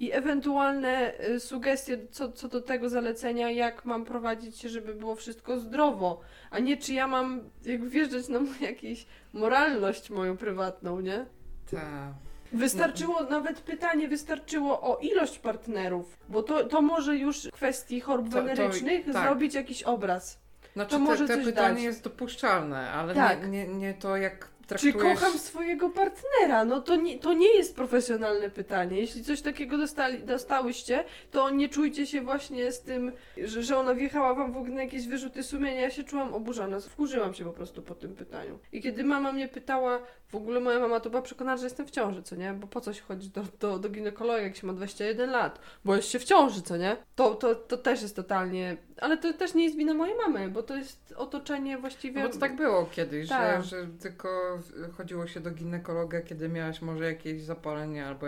[0.00, 5.14] I ewentualne y, sugestie co, co do tego zalecenia, jak mam prowadzić się, żeby było
[5.14, 11.26] wszystko zdrowo, a nie czy ja mam jakby wjeżdżać na jakąś moralność moją prywatną, nie?
[11.70, 12.14] Ta.
[12.52, 18.26] Wystarczyło, nawet pytanie wystarczyło o ilość partnerów, bo to, to może już w kwestii chorób
[18.28, 19.24] To- to- wenerycznych tak.
[19.24, 20.40] zrobić jakiś obraz.
[20.72, 21.82] Znaczy To te, może te coś pytanie dać.
[21.84, 23.42] jest dopuszczalne, ale Tak.
[23.42, 25.20] nie, nie, nie to jak Czy traktujesz...
[25.20, 26.64] kocham swojego partnera?
[26.64, 29.00] No to nie, to nie jest profesjonalne pytanie.
[29.00, 33.12] Jeśli coś takiego dostali, dostałyście, to nie czujcie się właśnie z tym,
[33.44, 35.80] że, że ona wjechała wam w ogóle na jakieś wyrzuty sumienia.
[35.80, 38.58] Ja się czułam oburzona, wkurzyłam się po prostu po tym pytaniu.
[38.72, 41.90] I kiedy mama mnie pytała, w ogóle moja mama to była przekonana, że jestem w
[41.90, 42.52] ciąży, co nie?
[42.52, 45.60] Bo po co się chodzi do, do, do ginekologa, jak się ma 21 lat?
[45.84, 46.96] Bo jest się w ciąży, co nie?
[47.14, 48.76] To, to, to też jest totalnie...
[49.00, 52.22] Ale to też nie jest wina mojej mamy, bo to jest otoczenie właściwie...
[52.22, 53.64] No bo to tak było kiedyś, Tak.
[53.64, 54.58] że, że tylko
[54.96, 58.26] chodziło się do ginekologa, kiedy miałaś może jakieś zapalenie albo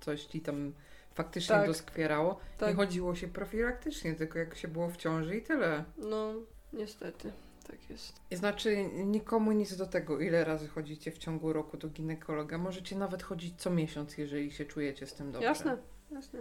[0.00, 0.72] coś ci tam
[1.14, 1.66] faktycznie Tak.
[1.66, 2.40] doskwierało.
[2.58, 2.68] Tak.
[2.68, 5.84] Nie chodziło się profilaktycznie, tylko jak się było w ciąży i tyle.
[5.98, 6.34] No,
[6.72, 7.32] niestety,
[7.66, 8.20] tak jest.
[8.32, 12.58] Znaczy nikomu nic do tego, ile razy chodzicie w ciągu roku do ginekologa.
[12.58, 15.48] Możecie nawet chodzić co miesiąc, jeżeli się czujecie z tym dobrze.
[15.48, 15.76] Jasne,
[16.10, 16.40] jasne.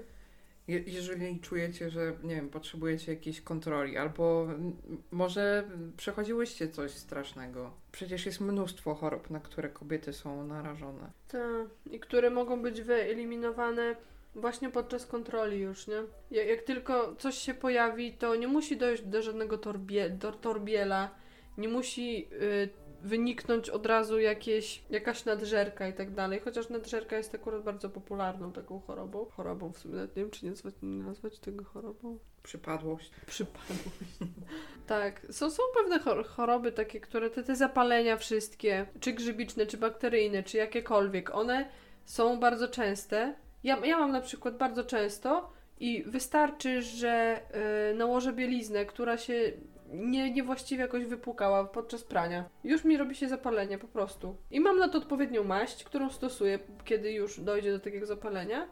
[0.68, 4.48] Je- jeżeli czujecie, że nie wiem, potrzebujecie jakiejś kontroli, albo
[5.12, 5.64] może
[5.98, 7.72] przechodziłyście coś strasznego.
[7.92, 11.12] Przecież jest mnóstwo chorób, na które kobiety są narażone.
[11.28, 13.96] Tak, i które mogą być wyeliminowane
[14.36, 16.04] właśnie podczas kontroli już, nie?
[16.32, 21.10] Jak, jak tylko coś się pojawi, to nie musi dojść do żadnego torbie, do torbiela,
[21.58, 22.70] nie musi y,
[23.06, 28.52] wyniknąć od razu jakieś, jakaś nadżerka i tak dalej, chociaż nadżerka jest akurat bardzo popularną
[28.52, 29.26] taką chorobą.
[29.26, 32.20] Chorobą w sumie, nawet nie wiem, czy nie nazwać, nie nazwać tego chorobą.
[32.44, 33.12] Przypadłość.
[33.28, 34.18] Przypadłość.
[34.88, 39.78] tak, są, są pewne chor- choroby takie, które te, te zapalenia wszystkie, czy grzybiczne, czy
[39.78, 41.70] bakteryjne, czy jakiekolwiek, one
[42.06, 43.36] są bardzo częste.
[43.64, 47.42] Ja, ja mam na przykład bardzo często i wystarczy, że
[47.92, 49.52] y, nałożę bieliznę, która się
[49.94, 52.50] nie, niewłaściwie jakoś wypłukała podczas prania.
[52.64, 54.36] Już mi robi się zapalenie po prostu.
[54.52, 58.68] I mam na to odpowiednią maść, którą stosuję, kiedy już dojdzie do takiego zapalenia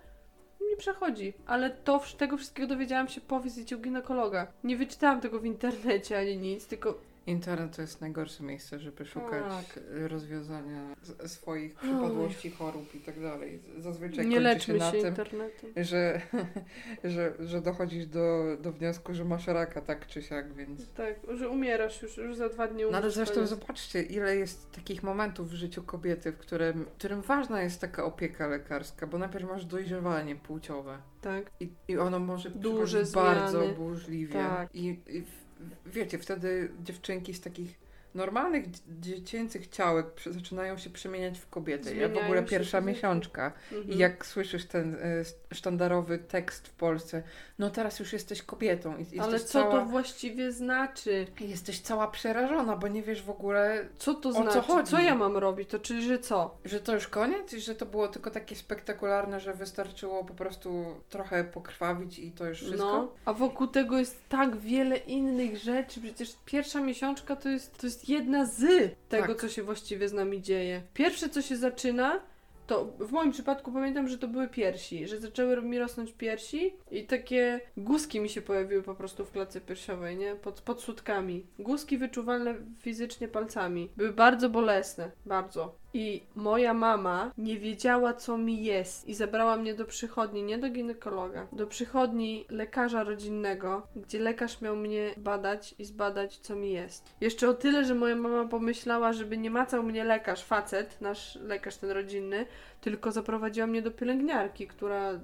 [0.69, 1.33] nie przechodzi.
[1.45, 4.47] Ale to, tego wszystkiego dowiedziałam się po wizycie u ginekologa.
[4.63, 9.43] Nie wyczytałam tego w internecie ani nic, tylko Internet to jest najgorsze miejsce, żeby szukać
[9.49, 9.83] Tak.
[10.07, 13.59] rozwiązania swoich przypadłości, chorób i tak dalej.
[13.77, 15.69] Zazwyczaj nie kończy się na się tym, internetem.
[15.77, 16.21] że,
[17.13, 20.93] że, że dochodzisz do, do wniosku, że masz raka, tak czy siak, więc...
[20.93, 23.49] Tak, że umierasz już, już za dwa dni No ale zresztą koniec.
[23.49, 28.03] zobaczcie, ile jest takich momentów w życiu kobiety, w którym, w którym ważna jest taka
[28.05, 34.33] opieka lekarska, bo najpierw masz dojrzewanie płciowe Tak, i, i ono może Duże bardzo burzliwie.
[34.33, 34.75] Tak.
[34.75, 35.42] I, i w,
[35.85, 37.82] wiecie, wtedy dziewczynki z takich
[38.15, 41.83] normalnych dzie- dziecięcych ciałek zaczynają się przemieniać w kobiety.
[41.95, 43.51] Ja w Zmieniają ogóle pierwsza miesiączka.
[43.71, 43.91] Mhm.
[43.93, 45.23] I jak słyszysz ten y,
[45.53, 47.23] sztandarowy tekst w Polsce,
[47.59, 48.97] no teraz już jesteś kobietą.
[49.13, 51.27] I Ale co cała, to właściwie znaczy?
[51.39, 54.67] Jesteś cała przerażona, bo nie wiesz w ogóle, Co to O co znaczy?
[54.67, 54.91] chodzi?
[54.91, 55.69] Co ja mam robić?
[55.69, 56.57] To czyli, że co?
[56.65, 60.85] że to już koniec i że to było tylko takie spektakularne, że wystarczyło po prostu
[61.09, 62.77] trochę pokrwawić i to już wszystko.
[62.85, 66.01] No, a wokół tego jest tak wiele innych rzeczy.
[66.01, 68.61] Przecież pierwsza miesiączka to jest, to jest jedna z
[69.09, 69.41] tego, Tak.
[69.41, 70.81] co się właściwie z nami dzieje.
[70.93, 72.21] Pierwsze, co się zaczyna,
[72.67, 77.03] to w moim przypadku pamiętam, że to były piersi, że zaczęły mi rosnąć piersi i
[77.05, 80.35] takie guzki mi się pojawiły po prostu w klatce piersiowej, nie?
[80.35, 81.45] Pod, pod sutkami.
[81.59, 83.89] Guzki wyczuwalne fizycznie palcami.
[83.97, 85.75] Były bardzo bolesne, bardzo.
[85.93, 90.69] I moja mama nie wiedziała, co mi jest, i zabrała mnie do przychodni, nie do
[90.69, 97.15] ginekologa, do przychodni lekarza rodzinnego, gdzie lekarz miał mnie badać i zbadać, co mi jest.
[97.21, 101.77] Jeszcze o tyle, że moja mama pomyślała, żeby nie macał mnie lekarz, facet, nasz lekarz
[101.77, 102.45] ten rodzinny,
[102.83, 105.19] tylko zaprowadziła mnie do pielęgniarki, która y,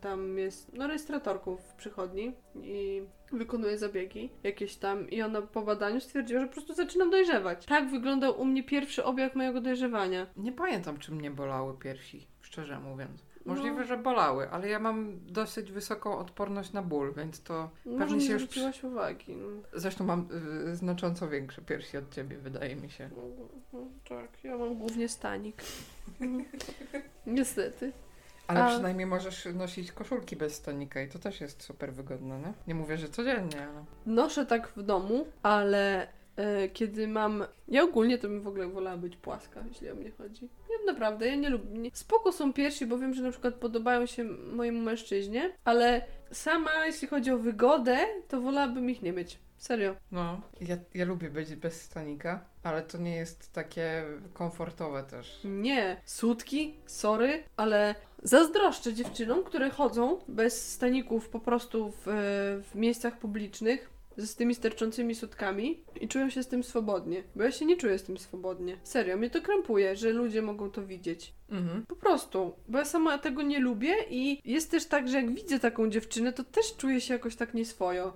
[0.00, 6.00] tam jest, no, rejestratorką w przychodni i wykonuje zabiegi jakieś tam i ona po badaniu
[6.00, 7.66] stwierdziła, że po prostu zaczynam dojrzewać.
[7.66, 10.26] Tak wyglądał u mnie pierwszy objaw mojego dojrzewania.
[10.36, 13.24] Nie pamiętam, czy mnie bolały piersi, szczerze mówiąc.
[13.44, 13.84] Możliwe, No.
[13.84, 18.26] że bolały, ale ja mam dosyć wysoką odporność na ból, więc to Może pewnie nie
[18.26, 18.42] się już...
[18.42, 19.36] zwróciłaś uwagi.
[19.36, 19.46] No.
[19.72, 20.28] Zresztą mam
[20.70, 23.10] y, znacząco większe piersi od ciebie, wydaje mi się.
[23.72, 25.62] No, tak, ja mam głównie stanik.
[27.26, 27.92] Niestety.
[28.46, 32.52] Ale A- przynajmniej możesz nosić koszulki bez stanika i to też jest super wygodne, nie?
[32.66, 33.84] Nie mówię, że codziennie, ale...
[34.06, 37.44] Noszę tak w domu, ale e, kiedy mam.
[37.68, 40.42] Ja ogólnie to bym w ogóle wolała być płaska, jeśli o mnie chodzi.
[40.42, 41.78] Nie, naprawdę, ja nie lubię.
[41.78, 41.90] Nie.
[41.92, 46.02] Spoko są piersi, bo wiem, że na przykład podobają się mojemu mężczyźnie, ale
[46.32, 49.38] sama, jeśli chodzi o wygodę, to wolałabym ich nie mieć.
[49.60, 49.96] Serio.
[50.12, 55.40] No, ja, ja lubię być bez stanika, ale to nie jest takie komfortowe też.
[55.44, 62.06] Nie, sutki, sorry, ale zazdroszczę dziewczynom, które chodzą bez staników po prostu w,
[62.70, 67.22] w miejscach publicznych z tymi sterczącymi sutkami i czują się z tym swobodnie.
[67.36, 68.76] Bo ja się nie czuję z tym swobodnie.
[68.82, 71.32] Serio, mnie to krępuje, że ludzie mogą to widzieć.
[71.50, 71.86] Mhm.
[71.86, 75.60] Po prostu, bo ja sama tego nie lubię i jest też tak, że jak widzę
[75.60, 78.12] taką dziewczynę, to też czuję się jakoś tak nieswojo.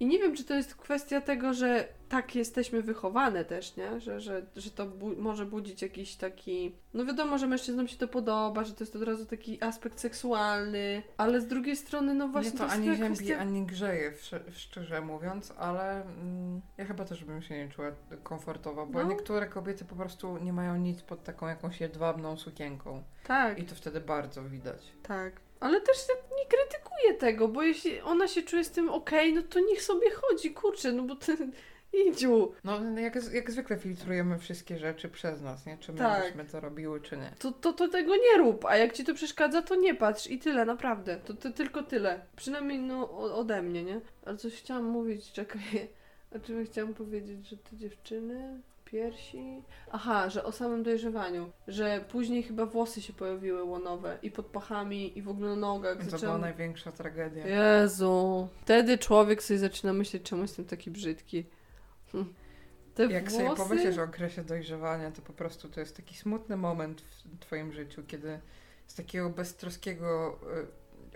[0.00, 4.00] I nie wiem, czy to jest kwestia tego, że tak jesteśmy wychowane też, nie?
[4.00, 6.74] Że, że, że to bu- może budzić jakiś taki...
[6.94, 11.02] No wiadomo, że mężczyznom się to podoba, że to jest od razu taki aspekt seksualny,
[11.16, 13.38] ale z drugiej strony, no właśnie Mnie to jest ani ziębi, kwestia...
[13.38, 14.12] ani grzeje,
[14.52, 19.08] szczerze mówiąc, ale mm, ja chyba też bym się nie czuła komfortowo, bo No.
[19.08, 23.58] niektóre kobiety po prostu nie mają nic pod taką jakąś jedwabną sukienką Tak.
[23.58, 24.92] i to wtedy bardzo widać.
[25.02, 25.40] Tak.
[25.62, 25.96] Ale też
[26.38, 30.10] nie krytykuję tego, bo jeśli ona się czuje z tym okej, no to niech sobie
[30.10, 31.36] chodzi, kurczę, no bo ty...
[32.08, 32.52] Idziu.
[32.64, 35.78] No, jak, jak zwykle filtrujemy wszystkie rzeczy przez nas, nie?
[35.78, 36.24] Czy my Tak.
[36.24, 37.32] byśmy to robiły, czy nie.
[37.38, 40.38] To, to, to tego nie rób, a jak ci to przeszkadza, to nie patrz i
[40.38, 41.16] tyle, naprawdę.
[41.16, 42.20] To, to tylko tyle.
[42.36, 44.00] Przynajmniej no ode mnie, nie?
[44.24, 45.62] Ale coś chciałam mówić, czekaj.
[46.36, 48.60] O czym chciałam powiedzieć, że te dziewczyny,
[48.92, 49.62] piersi...
[49.90, 51.50] Aha, że o samym dojrzewaniu.
[51.68, 56.06] Że później chyba włosy się pojawiły łonowe i pod pachami i w ogóle na nogach.
[56.10, 57.46] To była największa tragedia.
[57.46, 58.48] Jezu.
[58.62, 61.46] Wtedy człowiek sobie zaczyna myśleć, czemu jestem taki brzydki.
[62.12, 62.34] Hm.
[62.94, 63.44] Te Jak włosy...
[63.44, 67.72] sobie pomyślisz o okresie dojrzewania, to po prostu to jest taki smutny moment w twoim
[67.72, 68.40] życiu, kiedy
[68.86, 70.38] z takiego beztroskiego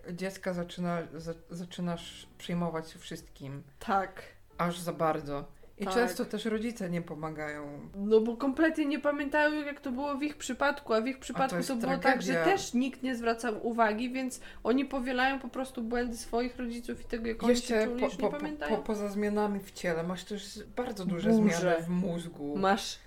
[0.09, 3.62] y, dziecka zaczyna, za, zaczynasz przejmować się wszystkim.
[3.79, 4.23] Tak.
[4.59, 5.45] Aż za bardzo.
[5.79, 5.95] I Tak.
[5.95, 7.89] często też rodzice nie pomagają.
[7.97, 11.51] No bo kompletnie nie pamiętają, jak to było w ich przypadku, a w ich przypadku
[11.51, 15.83] to, jest było tak, że też nikt nie zwracał uwagi, więc oni powielają po prostu
[15.83, 18.77] błędy swoich rodziców i tego, jak oni się Jeszcze czuli, po, po, nie pamiętają.
[18.77, 21.57] po, poza zmianami w ciele masz też bardzo duże Burzę.
[21.59, 22.57] zmiany w mózgu.
[22.57, 22.99] Masz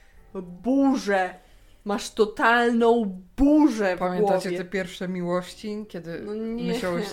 [0.64, 1.36] burzę.
[1.86, 4.58] Masz totalną burzę w Pamiętacie głowie.
[4.58, 6.32] te pierwsze miłości, kiedy No
[6.64, 7.06] myślałeś,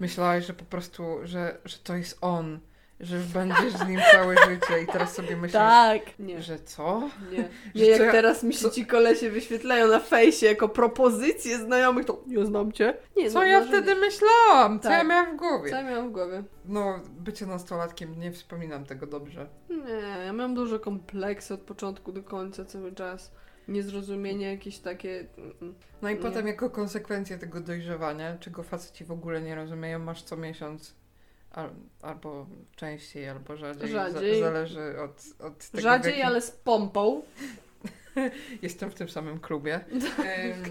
[0.00, 2.60] myślałaś, że po prostu, że, że to jest on,
[3.02, 6.00] że będziesz z nim całe życie i teraz sobie myślisz, Tak.
[6.18, 6.42] Nie.
[6.42, 7.08] że co?
[7.32, 7.38] Nie,
[7.74, 11.58] Że nie jak ja- teraz mi się co- ci kolesie wyświetlają na fejsie jako propozycje
[11.58, 12.94] znajomych, to nie znam cię.
[13.16, 14.00] Nie, Co no, ja wtedy nie.
[14.00, 14.80] myślałam?
[14.80, 14.98] Co Tak.
[14.98, 15.70] ja miałam w głowie?
[15.70, 16.42] Co ja miałam w głowie?
[16.64, 19.46] No, bycie nastolatkiem, nie wspominam tego dobrze.
[19.70, 23.32] Nie, ja miałam dużo kompleksy od początku do końca cały czas.
[23.68, 25.26] Niezrozumienie jakieś takie...
[25.38, 26.20] mm, No i Nie.
[26.20, 30.94] potem jako konsekwencję tego dojrzewania, czego faceci w ogóle nie rozumieją, masz co miesiąc
[31.52, 31.70] al,
[32.02, 33.88] albo częściej, albo rzadziej.
[33.88, 34.40] Rzadziej.
[34.40, 37.22] Za, zależy od, od tego, Rzadziej, jakim- ale z pompą.
[38.62, 39.80] Jestem w tym samym klubie.
[40.26, 40.62] Em,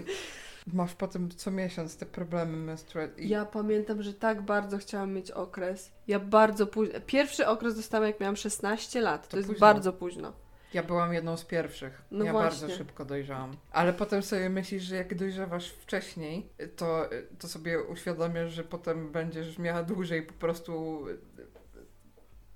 [0.66, 3.30] masz potem co miesiąc te problemy menstruacyjne.
[3.30, 5.90] Ja pamiętam, że tak bardzo chciałam mieć okres.
[6.06, 7.00] Ja bardzo późno...
[7.06, 9.22] Pierwszy okres dostałam jak miałam 16 lat.
[9.24, 9.60] To, To jest późno.
[9.60, 10.32] bardzo późno.
[10.74, 12.02] Ja byłam jedną z pierwszych.
[12.10, 12.60] No ja właśnie.
[12.60, 13.52] bardzo szybko dojrzałam.
[13.70, 17.08] Ale potem sobie myślisz, że jak dojrzewasz wcześniej, to,
[17.38, 21.04] to sobie uświadamiasz, że potem będziesz miała dłużej po prostu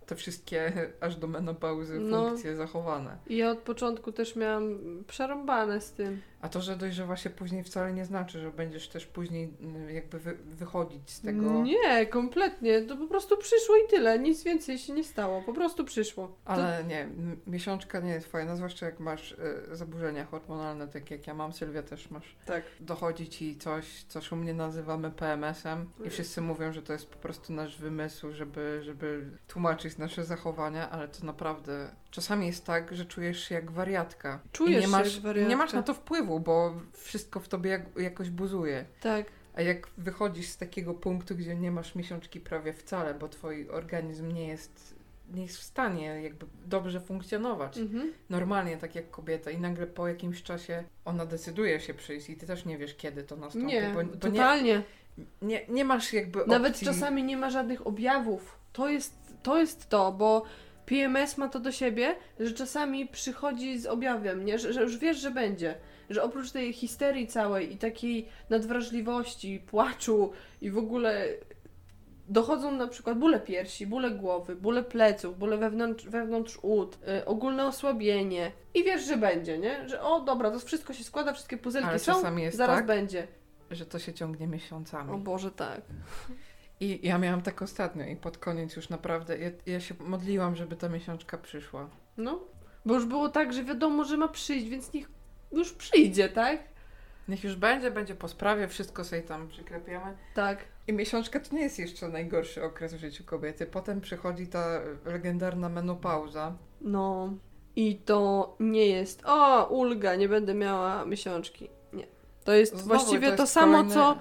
[0.07, 2.27] te wszystkie aż do menopauzy No.
[2.29, 3.17] funkcje zachowane.
[3.27, 6.21] I ja od początku też miałam przerąbane z tym.
[6.41, 9.55] A to, że dojrzewa się później wcale nie znaczy, że będziesz też później
[9.89, 11.63] y, jakby wy, wychodzić z tego.
[11.63, 12.83] Nie, kompletnie.
[12.83, 14.19] To po prostu przyszło i tyle.
[14.19, 15.43] Nic więcej się nie stało.
[15.43, 16.27] Po prostu przyszło.
[16.29, 17.09] To- Ale nie,
[17.47, 19.37] miesiączka nie jest fajna, zwłaszcza jak masz y,
[19.77, 22.37] zaburzenia hormonalne, tak jak ja mam, Sylwia też masz.
[22.47, 22.63] Tak.
[22.81, 27.53] Dochodzi ci coś, co szumnie nazywamy PMS-em i wszyscy mówią, że to jest po prostu
[27.53, 33.45] nasz wymysł, żeby, żeby tłumaczyć nasze zachowania, ale to naprawdę czasami jest tak, że czujesz
[33.49, 34.41] się jak wariatka.
[34.53, 35.51] Czujesz nie się masz, jak wariatka.
[35.51, 38.85] nie masz na to wpływu, bo wszystko w tobie jak, jakoś buzuje.
[39.01, 39.27] Tak.
[39.55, 44.33] A jak wychodzisz z takiego punktu, gdzie nie masz miesiączki prawie wcale, bo twój organizm
[44.33, 44.95] nie jest,
[45.35, 47.79] nie jest w stanie jakby dobrze funkcjonować.
[47.79, 48.13] Mhm.
[48.31, 52.47] Normalnie, tak jak kobieta i nagle po jakimś czasie ona decyduje się przyjść i ty
[52.47, 54.83] też nie wiesz, kiedy to nastąpi, Nie, bo, bo nie, totalnie.
[55.43, 56.87] nie, nie masz jakby Nawet opcji.
[56.87, 58.59] czasami nie ma żadnych objawów.
[58.73, 60.43] To jest, to jest to, bo
[60.87, 64.59] PMS ma to do siebie, że czasami przychodzi z objawem, nie?
[64.59, 65.75] Że, że już wiesz, że będzie.
[66.11, 71.27] Że oprócz tej histerii całej i takiej nadwrażliwości, płaczu i w ogóle
[72.29, 77.67] dochodzą na przykład bóle piersi, bóle głowy, bóle pleców, bóle wewnątrz, wewnątrz ud, y, ogólne
[77.67, 79.89] osłabienie i wiesz, że będzie, nie?
[79.89, 82.87] Że o dobra, to wszystko się składa, wszystkie puzelki Ale są, czasami jest zaraz tak,
[82.87, 83.27] będzie.
[83.71, 85.13] że to się ciągnie miesiącami.
[85.13, 85.81] O Boże, tak.
[86.81, 90.77] I ja miałam tak ostatnio i pod koniec już naprawdę, ja, ja się modliłam, żeby
[90.77, 91.91] ta miesiączka przyszła.
[92.17, 92.41] No,
[92.87, 95.11] bo już było tak, że wiadomo, że ma przyjść, więc niech
[95.53, 96.59] już przyjdzie, tak?
[97.29, 100.17] Niech już będzie, będzie po sprawie, wszystko sobie tam przyklepiamy.
[100.35, 100.65] Tak.
[100.87, 103.67] I miesiączka to nie jest jeszcze najgorszy okres w życiu kobiety.
[103.67, 106.57] Potem przychodzi ta legendarna menopauza.
[106.81, 107.35] No.
[107.77, 111.69] I to nie jest, o, ulga, nie będę miała miesiączki.
[112.47, 114.17] To jest Znowu właściwie to, jest samo, kolejny- co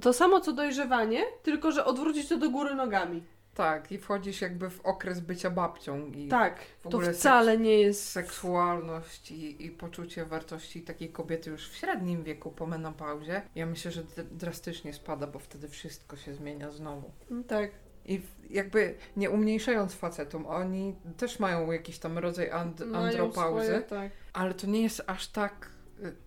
[0.00, 3.22] to samo, co dojrzewanie, tylko że odwrócić to do góry nogami.
[3.54, 8.08] Tak, i wchodzisz jakby w okres bycia babcią i Tak, w to wcale nie jest...
[8.08, 13.42] seksualność i, i poczucie wartości takiej kobiety już w średnim wieku po menopauzie.
[13.54, 17.10] Ja myślę, że drastycznie spada, bo wtedy wszystko się zmienia znowu.
[17.48, 17.70] Tak.
[18.04, 18.20] I
[18.50, 24.12] jakby nie umniejszając facetom, oni też mają jakiś tam rodzaj and- andropauzy, swoje, tak.
[24.32, 25.79] ale to nie jest aż tak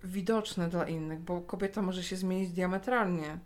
[0.03, 3.37] widoczne dla innych, bo kobieta może się zmienić diametralnie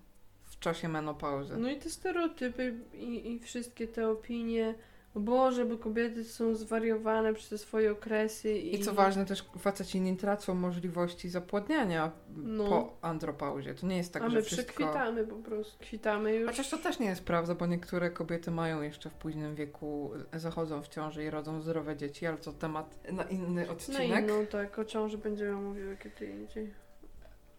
[0.43, 1.57] w czasie menopauzy.
[1.57, 4.75] No i te stereotypy i, i wszystkie te opinie,
[5.17, 8.75] o Boże, bo kobiety są zwariowane przez te swoje okresy i...
[8.75, 12.63] I co ważne, też faceci nie tracą możliwości zapłodniania No.
[12.69, 13.73] po andropauzie.
[13.73, 14.65] To nie jest tak, A że my wszystko...
[14.73, 16.49] przekwitamy po prostu, kwitamy już.
[16.49, 20.81] Chociaż to też nie jest prawda, bo niektóre kobiety mają jeszcze w późnym wieku, zachodzą
[20.81, 24.23] w ciąży i rodzą zdrowe dzieci, ale to temat na inny No odcinek.
[24.23, 26.73] i no tak, o ciąży będziemy mówiły kiedy indziej.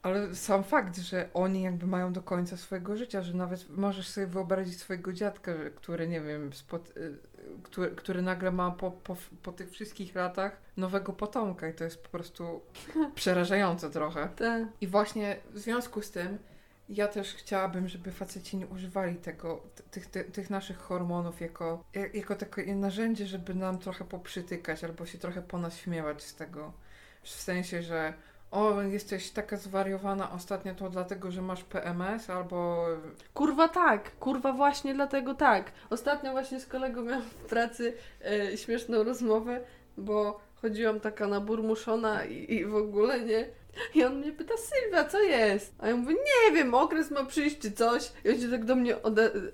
[0.02, 4.26] Ale sam fakt, że oni jakby mają do końca swojego życia, że nawet możesz sobie
[4.26, 7.18] wyobrazić swojego dziadka, który, nie wiem, spod, y,
[7.62, 12.02] który, który nagle ma po, po, po tych wszystkich latach nowego potomka i to jest
[12.02, 12.60] po prostu
[13.14, 14.28] przerażające trochę.
[14.36, 14.62] Tak.
[14.80, 16.38] I właśnie w związku z tym
[16.88, 22.14] ja też chciałabym, żeby faceci nie używali tego, tych, tych, tych naszych hormonów jako, jak-
[22.14, 26.72] jako takie narzędzie, żeby nam trochę poprzytykać albo się trochę ponaśmiewać z tego.
[27.22, 28.14] W sensie, że
[28.50, 32.86] o, jesteś taka zwariowana ostatnio to dlatego, że masz PMS albo
[33.34, 35.72] Kurwa tak, kurwa właśnie dlatego tak.
[35.90, 39.60] Ostatnio właśnie z kolegą miałam w pracy e, śmieszną rozmowę,
[39.96, 43.48] bo chodziłam taka naburmuszona i, i w ogóle nie.
[43.94, 45.74] I on mnie pyta, Sylwia, co jest?
[45.78, 48.12] A ja mówię, nie wiem, okres ma przyjść czy coś.
[48.24, 48.96] I on się tak do mnie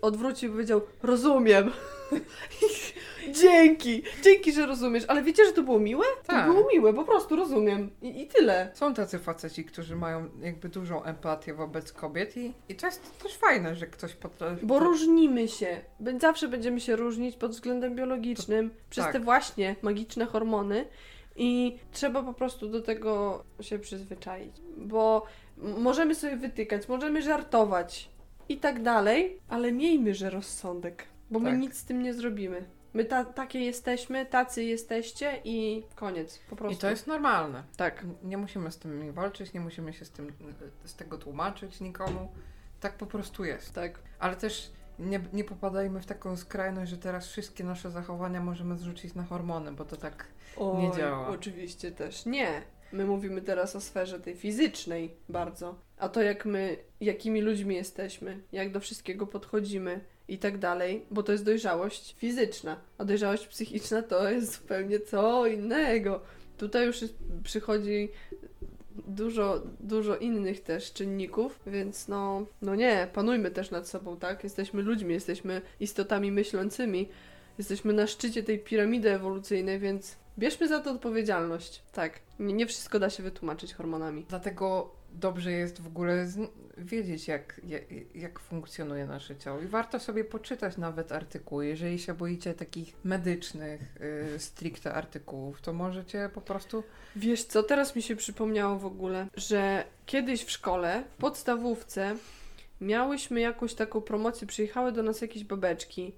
[0.03, 1.71] odwrócił i powiedział, rozumiem.
[3.33, 5.05] Dzięki, dzięki, że rozumiesz.
[5.09, 6.05] Ale wiecie, że to było miłe?
[6.27, 6.47] Tak.
[6.47, 7.91] To było miłe, po prostu rozumiem.
[8.03, 8.71] I, i tyle.
[8.75, 13.37] są tacy faceci, którzy mają jakby dużą empatię wobec kobiet i, i to jest też
[13.37, 14.67] fajne, że ktoś potrafi...
[14.67, 15.81] Bo różnimy się.
[16.21, 19.13] Zawsze będziemy się różnić pod względem biologicznym przez tak.
[19.13, 20.87] te właśnie magiczne hormony.
[21.37, 24.53] I trzeba po prostu do tego się przyzwyczaić.
[24.77, 28.11] Bo możemy sobie wytykać, możemy żartować
[28.49, 31.05] i tak dalej, ale miejmy, że rozsądek.
[31.31, 31.59] Bo my Tak.
[31.59, 32.65] nic z tym nie zrobimy.
[32.95, 36.39] My ta, takie jesteśmy, tacy jesteście i koniec.
[36.51, 36.79] Po prostu.
[36.79, 37.65] I to jest normalne.
[37.77, 38.05] tak.
[38.23, 40.33] Nie musimy z tym walczyć, nie musimy się z tym
[40.85, 42.33] z tego tłumaczyć nikomu.
[42.81, 43.73] Tak po prostu jest.
[43.73, 43.99] Tak.
[44.19, 49.15] Ale też nie, nie popadajmy w taką skrajność, że teraz wszystkie nasze zachowania możemy zrzucić
[49.15, 50.27] na hormony, bo to tak
[50.57, 51.29] Oj, Nie działa.
[51.29, 52.63] Oczywiście też nie.
[52.93, 55.75] My mówimy teraz o sferze tej fizycznej bardzo.
[55.99, 61.23] A to jak my, jakimi ludźmi jesteśmy, jak do wszystkiego podchodzimy, i tak dalej, bo
[61.23, 66.21] to jest dojrzałość fizyczna, a dojrzałość psychiczna to jest zupełnie co innego.
[66.59, 67.05] Tutaj już
[67.45, 68.09] przychodzi
[69.07, 74.45] dużo, dużo innych też czynników, więc no, no nie, panujmy też nad sobą, tak?
[74.45, 77.09] Jesteśmy ludźmi, jesteśmy istotami myślącymi,
[77.59, 81.83] jesteśmy na szczycie tej piramidy ewolucyjnej, więc bierzmy za to odpowiedzialność.
[81.93, 84.27] Tak, nie, nie wszystko da się wytłumaczyć hormonami.
[84.29, 86.27] Dlatego dobrze jest w ogóle
[86.79, 87.83] wiedzieć, jak, jak,
[88.15, 89.61] jak funkcjonuje nasze ciało.
[89.61, 91.67] I warto sobie poczytać nawet artykuły.
[91.67, 93.81] Jeżeli się boicie takich medycznych,
[94.33, 96.83] yy, stricte artykułów, to możecie po prostu.
[97.17, 102.17] Wiesz co, teraz mi się przypomniało w ogóle, że kiedyś w szkole, w podstawówce,
[102.81, 106.15] miałyśmy jakąś taką promocję, przyjechały do nas jakieś babeczki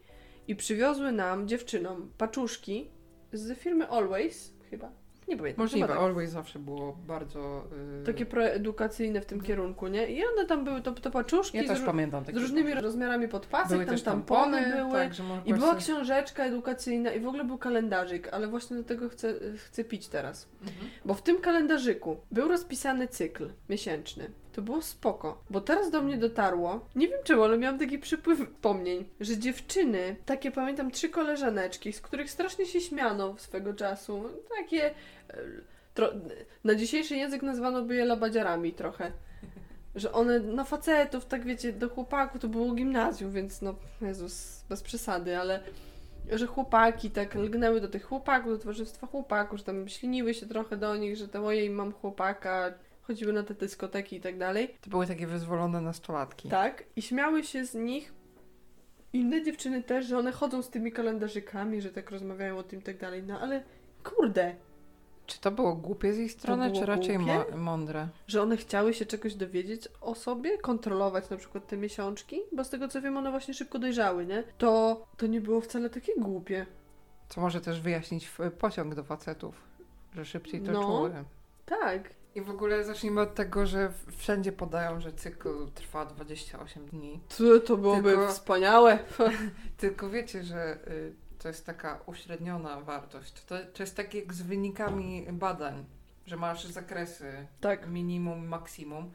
[0.49, 2.90] i przywiozły nam, dziewczynom, paczuszki
[3.32, 5.05] z firmy Always, chyba.
[5.29, 5.64] Nie pamiętam.
[5.64, 5.99] Możliwe, tak.
[5.99, 7.64] Always zawsze było bardzo.
[7.99, 8.05] Yy...
[8.07, 10.07] Takie proedukacyjne w tym kierunku, nie?
[10.07, 13.70] I one tam były, to, to paczuszki Ja też z, pamiętam z różnymi rozmiarami podpasek,
[13.70, 14.93] były tam tampony, tampony, były.
[14.93, 18.85] tak, że I była sobie- książeczka edukacyjna i w ogóle był kalendarzyk, ale właśnie do
[18.85, 20.49] tego chcę, chcę pić teraz.
[20.62, 20.91] Mhm.
[21.05, 24.31] Bo w tym kalendarzyku był rozpisany cykl miesięczny.
[24.57, 28.40] To było spoko, bo teraz do mnie dotarło, nie wiem czemu, ale miałam taki przypływ
[28.50, 34.24] wspomnień, że dziewczyny, takie pamiętam trzy koleżaneczki, z których strasznie się śmiano swego czasu,
[34.59, 34.94] takie, e,
[35.94, 36.09] tro,
[36.64, 39.12] na dzisiejszy język nazwano by je labadziarami trochę.
[39.94, 44.82] Że one na facetów, tak wiecie, do chłopaków, to było gimnazjum, więc no, Jezus, bez
[44.82, 45.61] przesady, ale
[46.32, 50.76] że chłopaki tak lgnęły do tych chłopaków, do towarzystwa chłopaków, że tam śliniły się trochę
[50.76, 52.72] do nich, że tam ojej, mam chłopaka,
[53.07, 54.76] chodziły na te dyskoteki i tak dalej.
[54.80, 56.48] To były takie wyzwolone nastolatki.
[56.48, 58.12] Tak, i śmiały się z nich
[59.12, 62.82] inne dziewczyny też, że one chodzą z tymi kalendarzykami, że tak rozmawiają o tym i
[62.82, 63.62] tak dalej, no ale
[64.04, 64.54] kurde,
[65.26, 67.57] Czy to było głupie z ich strony, czy raczej głupie?
[67.57, 68.09] mądre?
[68.26, 72.70] że one chciały się czegoś dowiedzieć o sobie, kontrolować na przykład te miesiączki, bo z
[72.70, 74.44] tego co wiem, one właśnie szybko dojrzały, nie?
[74.59, 76.66] To, to nie było wcale takie głupie.
[77.28, 79.54] Co może też wyjaśnić pociąg do facetów,
[80.14, 80.82] że szybciej to No.
[80.82, 81.24] czuły.
[81.66, 87.20] Tak, I w ogóle zacznijmy od tego, że wszędzie podają, że cykl trwa 28 dni.
[87.39, 88.99] to, to byłoby Tylko- wspaniałe.
[89.76, 93.45] Tylko wiecie, że y, to jest taka uśredniona wartość.
[93.45, 95.84] To, to jest tak jak z wynikami badań,
[96.26, 99.12] że masz zakresy tak, minimum, maksimum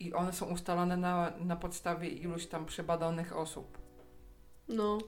[0.00, 3.78] i one są ustalane na, na podstawie iluś tam przebadanych osób.
[4.68, 4.98] no,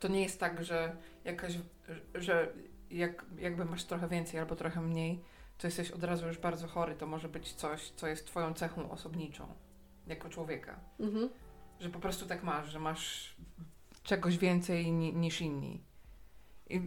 [0.00, 1.58] To nie jest tak, że jakaś,
[2.14, 2.52] że
[2.90, 5.20] jak, jakby masz trochę więcej albo trochę mniej,
[5.58, 6.94] to jesteś od razu już bardzo chory.
[6.94, 9.46] To może być coś, co jest twoją cechą osobniczą
[10.06, 10.80] jako człowieka.
[11.00, 11.28] mhm.
[11.80, 13.36] Że po prostu tak masz, że masz
[14.02, 15.80] czegoś więcej ni, niż inni.
[16.70, 16.80] I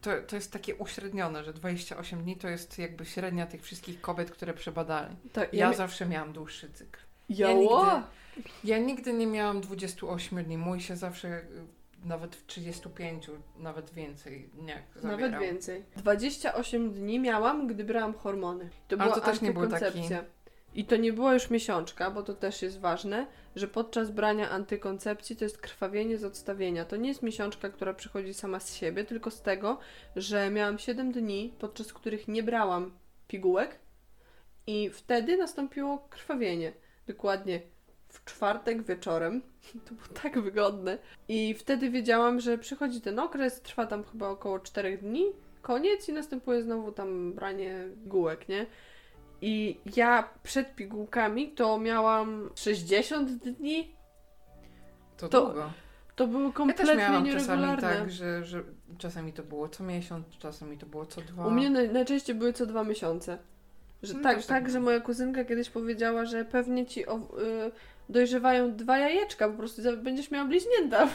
[0.00, 4.30] to, to jest takie uśrednione, że 28 dni to jest jakby średnia tych wszystkich kobiet,
[4.30, 5.16] które przebadali.
[5.32, 5.54] tak.
[5.54, 7.00] Ja mi- zawsze miałam dłuższy cykl.
[7.28, 8.02] ja, ja nigdy-!
[8.64, 10.58] Ja nigdy nie miałam 28 dni.
[10.58, 11.42] Mój się zawsze
[12.04, 15.30] nawet w 35, nawet więcej dniach zabierał.
[15.30, 15.84] Nawet więcej.
[15.96, 18.70] 28 dni miałam, gdy brałam hormony.
[18.88, 20.24] To Ale była to też nie był antykoncepcja.
[20.74, 23.26] I to nie była już miesiączka, bo to też jest ważne,
[23.56, 26.84] że podczas brania antykoncepcji to jest krwawienie z odstawienia.
[26.84, 29.78] To nie jest miesiączka, która przychodzi sama z siebie, tylko z tego,
[30.16, 32.92] że miałam 7 dni, podczas których nie brałam
[33.28, 33.78] pigułek
[34.66, 36.72] i wtedy nastąpiło krwawienie.
[37.06, 37.60] Dokładnie
[38.12, 39.42] w czwartek wieczorem.
[39.88, 40.98] To było tak wygodne.
[41.28, 45.24] I wtedy wiedziałam, że przychodzi ten okres, trwa tam chyba około 4 dni,
[45.62, 48.66] koniec i następuje znowu tam branie pigułek, nie?
[49.40, 53.94] I ja przed pigułkami to miałam 60 dni.
[55.16, 55.70] To, To długo.
[56.16, 58.62] To były Ja kompletnie też miałam czasami tak, że, że
[58.98, 61.46] czasami to było co miesiąc, czasami to było co dwa.
[61.46, 63.38] U mnie naj, najczęściej były co dwa miesiące.
[64.02, 67.20] Że No tak, tak, tak że moja kuzynka kiedyś powiedziała, że pewnie ci o, y,
[68.08, 71.08] dojrzewają dwa jajeczka, po prostu będziesz miała bliźnięta.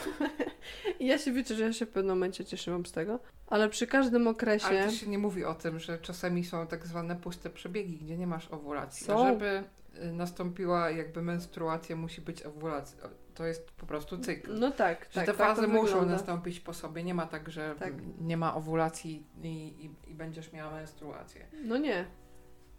[1.00, 3.18] I ja się wiecie, że ja się w pewnym momencie cieszyłam z tego.
[3.46, 4.66] Ale przy każdym okresie.
[4.66, 8.16] Ale też się nie mówi o tym, że czasami są tak zwane puste przebiegi, gdzie
[8.16, 9.06] nie masz owulacji.
[9.06, 9.26] Są.
[9.26, 9.64] Żeby
[10.02, 13.08] y, nastąpiła jakby menstruacja, musi być owulacja.
[13.34, 14.58] To jest po prostu cykl.
[14.58, 15.26] No tak, Że tak.
[15.26, 16.12] te tak fazy to muszą wygląda.
[16.12, 17.02] nastąpić po sobie.
[17.04, 17.92] Nie ma tak, że Tak.
[18.20, 21.46] nie ma owulacji i, i, i będziesz miała menstruację.
[21.64, 22.04] No nie.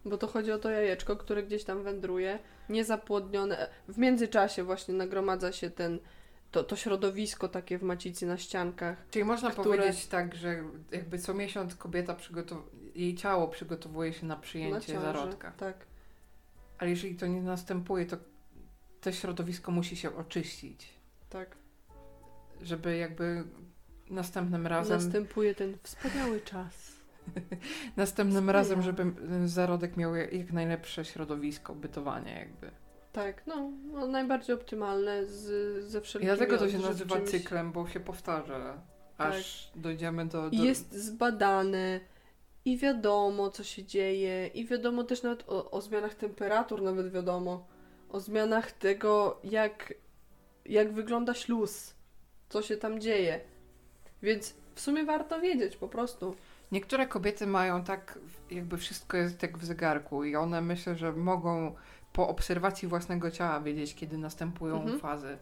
[0.06, 2.40] Bo to chodzi o to jajeczko, które gdzieś tam wędruje,
[2.70, 3.70] niezapłodnione.
[3.88, 6.00] W międzyczasie właśnie nagromadza się ten,
[6.52, 8.98] to, to środowisko takie w macicy na ściankach.
[9.12, 12.64] Czyli można Które- powiedzieć tak, że jakby co miesiąc kobieta przygotow-
[12.96, 15.02] jej ciało przygotowuje się na na przyjęcie ciąży.
[15.06, 15.52] zarodka.
[15.52, 15.76] Tak.
[16.78, 18.18] Ale jeżeli to nie następuje, to
[19.02, 20.90] to środowisko musi się oczyścić,
[21.30, 21.56] Tak.
[22.62, 23.44] żeby jakby
[24.10, 26.89] następnym razem Następuje ten wspaniały czas.
[27.98, 28.54] następnym Wspaniale.
[28.54, 29.04] razem, żeby
[29.44, 32.72] y, zarodek miał jak najlepsze środowisko bytowania jakby.
[33.12, 35.44] Tak, no, no najbardziej optymalne z,
[35.84, 38.82] ze I wszelkimi dlatego to się nazywa czymś- cyklem, bo się powtarza.
[39.18, 40.50] Aż dojdziemy do.
[40.50, 40.50] do...
[40.50, 42.00] I jest zbadane
[42.66, 47.68] i wiadomo, co się dzieje, i wiadomo też nawet o, o zmianach temperatur, nawet wiadomo.
[48.10, 49.94] O zmianach tego, jak,
[50.66, 51.94] jak wygląda śluz,
[52.50, 53.40] co się tam dzieje.
[54.22, 56.36] Więc w sumie warto wiedzieć po prostu.
[56.72, 58.20] Niektóre kobiety mają tak,
[58.52, 61.76] jakby wszystko jest jak w zegarku, i one myślę, że mogą
[62.14, 65.00] po obserwacji własnego ciała wiedzieć, kiedy następują Mhm.
[65.00, 65.38] fazy.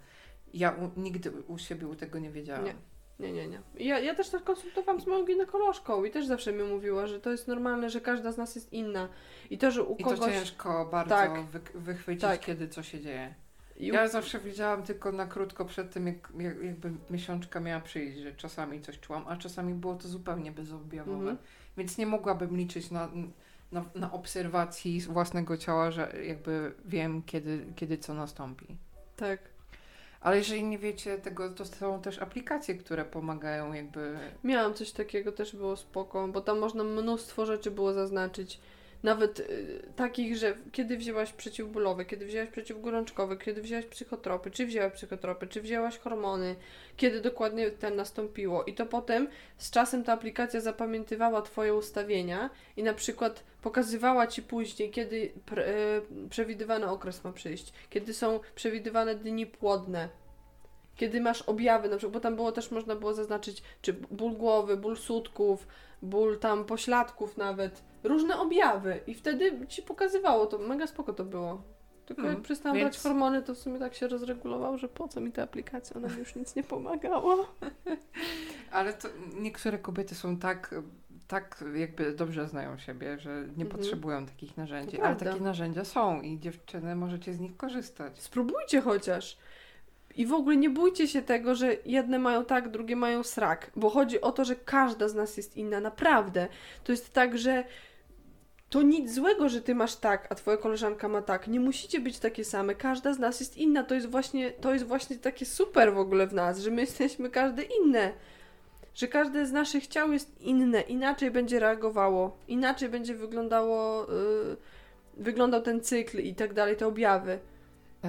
[0.53, 2.65] Ja u, nigdy u siebie u tego nie wiedziałam.
[2.65, 2.75] Nie.
[3.19, 3.61] Nie, nie, nie.
[3.75, 7.31] Ja, ja też tak konsultowałam z moją ginekolożką i też zawsze mi mówiła, że to
[7.31, 9.09] jest normalne, że każda z nas jest inna.
[9.49, 10.33] I to, że u I to kogoś...
[10.33, 11.45] ciężko bardzo Tak.
[11.45, 12.39] wy, wychwycić, Tak.
[12.39, 13.35] kiedy co się dzieje.
[13.79, 18.33] Ja zawsze wiedziałam tylko na krótko przed tym, jak, jak, jakby miesiączka miała przyjść, że
[18.33, 21.17] czasami coś czułam, a czasami było to zupełnie bezobjawowe.
[21.17, 21.37] Mhm.
[21.77, 23.09] Więc nie mogłabym liczyć na,
[23.71, 28.77] na, na obserwacji własnego ciała, że jakby wiem, kiedy, kiedy co nastąpi.
[29.15, 29.39] Tak.
[30.21, 34.17] Ale jeżeli nie wiecie tego, to są też aplikacje, które pomagają jakby...
[34.43, 38.59] Miałam coś takiego, też było spoko, bo tam można mnóstwo rzeczy było zaznaczyć.
[39.03, 44.93] Nawet y, takich, że kiedy wzięłaś przeciwbólowe, kiedy wzięłaś przeciwgorączkowe, kiedy wzięłaś psychotropy, czy wzięłaś
[44.93, 46.55] psychotropy, czy wzięłaś hormony,
[46.97, 48.63] kiedy dokładnie ten nastąpiło.
[48.63, 49.27] I to potem
[49.57, 55.31] z czasem ta aplikacja zapamiętywała Twoje ustawienia i na przykład pokazywała Ci później, kiedy y,
[56.29, 60.09] przewidywany okres ma przyjść, kiedy są przewidywane dni płodne,
[60.97, 64.77] kiedy masz objawy, na przykład, bo tam było też można było zaznaczyć, czy ból głowy,
[64.77, 65.67] ból sutków,
[66.01, 71.61] ból tam pośladków nawet, różne objawy i wtedy ci pokazywało to, mega spoko to było.
[72.05, 75.07] Tylko Mm, jak przestałam więc- brać hormony, to w sumie tak się rozregulował, że po
[75.07, 77.35] co mi ta aplikacja, ona mi już nic nie pomagała.
[78.71, 79.07] Ale to
[79.39, 80.75] niektóre kobiety są tak,
[81.27, 83.69] tak jakby dobrze znają siebie, że nie Mhm.
[83.69, 85.01] potrzebują takich narzędzi.
[85.01, 88.21] Ale takie narzędzia są i dziewczyny możecie z nich korzystać.
[88.21, 89.37] Spróbujcie chociaż.
[90.17, 93.89] I w ogóle nie bójcie się tego, że jedne mają tak, drugie mają srak, bo
[93.89, 96.47] chodzi o to, że każda z nas jest inna, naprawdę.
[96.83, 97.63] To jest tak, że
[98.69, 101.47] to nic złego, że ty masz tak, a twoja koleżanka ma tak.
[101.47, 102.75] Nie musicie być takie same.
[102.75, 103.83] Każda z nas jest inna.
[103.83, 107.29] To jest właśnie, to jest właśnie takie super w ogóle w nas, że my jesteśmy
[107.29, 108.11] każde inne.
[108.95, 114.57] Że każde z naszych ciał jest inne, inaczej będzie reagowało, inaczej będzie wyglądało, yy,
[115.13, 117.39] wyglądał ten cykl i tak dalej, te objawy.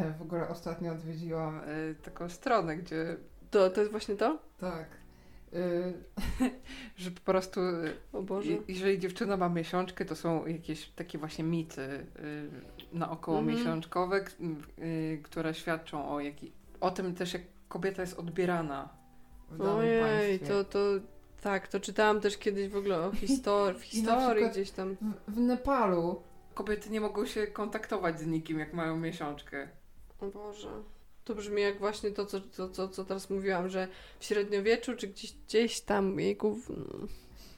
[0.06, 3.16] E, W ogóle ostatnio odwiedziłam e, taką stronę, gdzie
[3.50, 4.38] To, to jest właśnie to?
[4.60, 4.86] tak,
[5.52, 5.58] e,
[6.96, 7.60] że po prostu
[8.12, 8.50] O Boże.
[8.50, 12.06] je- jeżeli dziewczyna ma miesiączkę, to są jakieś takie właśnie mity e,
[12.92, 13.58] naokoło Mhm.
[13.58, 14.24] miesiączkowe,
[15.22, 18.88] które świadczą o, jaki, o tym też, jak kobieta jest odbierana
[19.50, 20.46] w danym Ojej, państwie.
[20.48, 20.78] to, to
[21.42, 24.96] tak, to czytałam też kiedyś w ogóle o historii, w historii gdzieś tam.
[25.28, 26.22] W, w Nepalu
[26.54, 29.68] kobiety nie mogą się kontaktować z nikim, jak mają miesiączkę.
[30.20, 30.82] O Boże.
[31.24, 33.88] To brzmi jak właśnie to, co, co, co, co teraz mówiłam, że
[34.18, 36.70] w średniowieczu, czy gdzieś, gdzieś tam, jejku, w,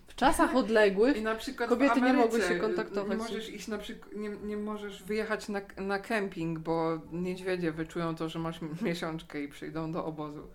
[0.07, 4.17] w czasach odległych, na przykład Kobiety nie mogły się kontaktować Nie możesz iść na przykład,
[4.17, 9.49] nie, nie możesz wyjechać na, na kemping, bo niedźwiedzie wyczują to, że masz miesiączkę i
[9.49, 10.47] przyjdą do obozu.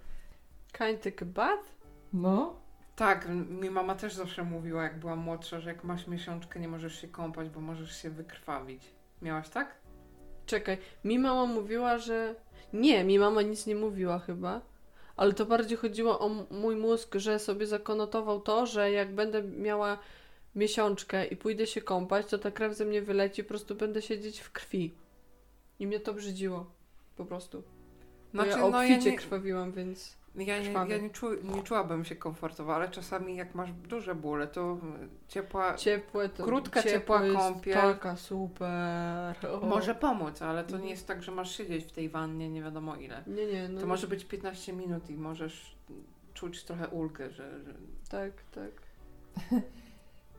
[0.78, 1.76] kind a bath?
[2.14, 2.66] No.
[2.96, 7.02] Tak, mi mama też zawsze mówiła, jak była młodsza, że jak masz miesiączkę, nie możesz
[7.02, 8.92] się kąpać, bo możesz się wykrwawić.
[9.22, 9.85] Miałaś tak?
[10.46, 12.36] Czekaj, mi mama mówiła, że...
[12.74, 14.62] Nie, mi mama nic nie mówiła chyba.
[15.16, 19.98] Ale to bardziej chodziło o mój mózg, że sobie zakonotował to, że jak będę miała
[20.56, 24.40] miesiączkę i pójdę się kąpać, to ta krew ze mnie wyleci, po prostu będę siedzieć
[24.40, 24.94] w krwi.
[25.80, 26.66] I mnie to brzydziło.
[27.18, 27.64] Po prostu.
[28.32, 30.18] Znaczy, ja no, ja obficie nie- krwawiłam, więc...
[30.38, 34.48] Ja, nie, ja nie, czu, nie czułabym się komfortowo, ale czasami jak masz duże bóle,
[34.48, 34.78] to
[35.28, 36.44] ciepła Ciepłe to...
[36.44, 37.74] Krótka, ciepła kąpiel.
[37.74, 39.36] Taka super.
[39.52, 39.66] O.
[39.66, 40.90] może pomóc, ale to nie Mhm.
[40.90, 43.24] jest tak, że masz siedzieć w tej wannie nie wiadomo ile.
[43.28, 43.82] Nie, nie, no...
[43.82, 45.76] To może być 15 minut i możesz
[46.34, 47.74] czuć trochę ulgę, że, że
[48.10, 48.72] Tak, tak.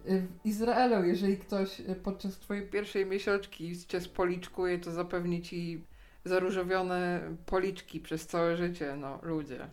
[0.05, 5.85] w Izraelu, jeżeli ktoś y, podczas twojej pierwszej miesiączki cię spoliczkuje, to zapewni ci
[6.25, 9.69] zaróżowione policzki przez całe życie, no ludzie.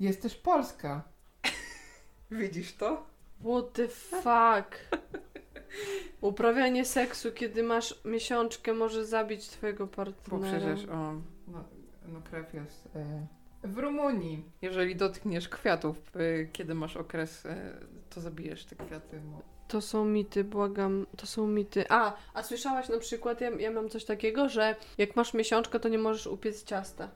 [0.00, 1.02] Jest też Polska.
[2.30, 3.06] Widzisz to?
[3.40, 4.78] What the fuck?
[6.20, 10.58] Uprawianie seksu, kiedy masz miesiączkę, może zabić twojego Bo partnera.
[10.58, 11.12] przecież o,
[11.48, 11.64] no,
[12.08, 13.26] no krew jest e,
[13.64, 14.44] w Rumunii.
[14.62, 17.72] Jeżeli dotkniesz kwiatów, e, kiedy masz okres, e,
[18.10, 19.20] to zabijesz te kwiaty.
[19.30, 19.42] No.
[19.68, 21.84] To są mity, błagam, to są mity.
[21.88, 25.88] A, a słyszałaś na przykład, ja, ja mam coś takiego, że jak masz miesiączkę, to
[25.88, 27.08] nie możesz upiec ciasta.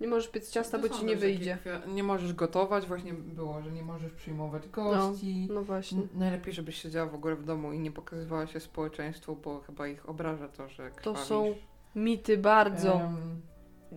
[0.00, 1.58] Nie możesz piec ciasta, bo To ci nie takie wyjdzie.
[1.86, 5.48] Nie możesz gotować, właśnie było, że nie możesz przyjmować gości.
[5.50, 5.98] No właśnie.
[5.98, 9.86] N- Najlepiej, żebyś siedziała w ogóle w domu i nie pokazywała się społeczeństwu, bo chyba
[9.88, 11.20] ich obraża to, że To krwawisz.
[11.20, 11.54] są
[11.96, 12.92] Mity bardzo.
[12.94, 13.40] Em,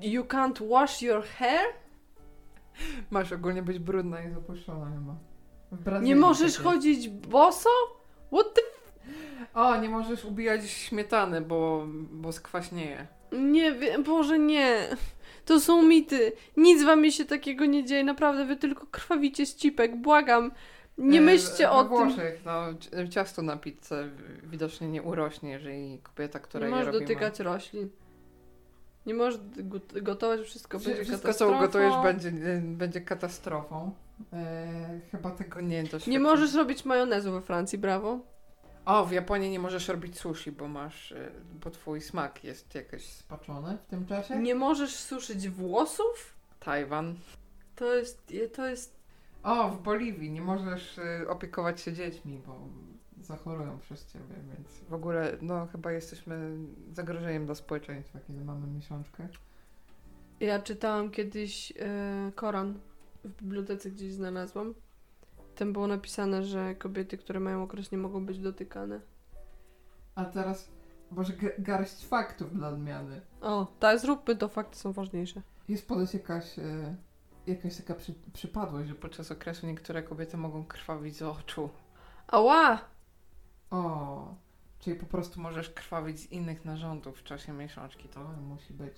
[0.01, 1.65] You can't wash your hair?
[3.11, 5.99] masz ogólnie być brudna i zapuszczona chyba.
[6.01, 6.75] Nie możesz tak jest.
[6.75, 7.69] chodzić boso?
[8.33, 8.61] What the...
[9.53, 13.07] O, nie możesz ubijać śmietany, bo, bo skwaśnieje.
[13.31, 14.87] Nie wiem, Boże, nie.
[15.47, 16.31] To są mity.
[16.57, 18.03] Nic wam się takiego nie dzieje.
[18.03, 19.95] Naprawdę, wy tylko krwawicie z cipek.
[20.01, 20.51] Błagam.
[20.97, 21.89] Nie E, myślcie o tym.
[21.89, 24.09] Włoszech, no, ci- ciasto na pizzę
[24.43, 27.89] widocznie nie urośnie, jeżeli kobieta, która Nie je możesz robi, ma- dotykać roślin.
[29.05, 33.91] Nie możesz got- gotować, wszystko będzie Wszystko, co ugotujesz, będzie, e, będzie katastrofą.
[34.33, 36.11] E, chyba tego nie doświadczam.
[36.11, 38.19] Nie możesz robić majonezu we Francji, brawo.
[38.87, 41.31] O, w Japonii nie możesz robić sushi, bo masz, e,
[41.63, 44.39] bo twój smak jest jakoś spaczony w tym czasie.
[44.39, 46.35] Nie możesz suszyć włosów?
[46.59, 47.15] Tajwan.
[47.75, 48.95] To jest, to jest...
[49.43, 52.59] O, w Boliwii nie możesz e, opiekować się dziećmi, bo
[53.21, 56.57] zachorują przez ciebie, więc w ogóle, no chyba jesteśmy
[56.91, 59.27] zagrożeniem dla społeczeństwa, kiedy mamy miesiączkę.
[60.39, 62.79] Ja czytałam kiedyś e, Koran
[63.23, 64.73] w bibliotece gdzieś znalazłam.
[65.57, 68.99] Tam było napisane, że kobiety, które mają okres nie mogą być dotykane.
[70.15, 70.71] A teraz
[71.11, 73.21] może garść faktów dla odmiany.
[73.41, 75.41] O, tak, zróbmy to, fakty są ważniejsze.
[75.69, 76.95] Jest ponoć jakaś, e,
[77.47, 81.69] jakaś taka przy, przypadłość, że podczas okresu niektóre kobiety mogą krwawić z oczu.
[82.27, 82.79] Ała!
[83.71, 84.35] O,
[84.79, 88.09] czyli po prostu możesz krwawić z innych narządów w czasie miesiączki.
[88.09, 88.97] To musi być.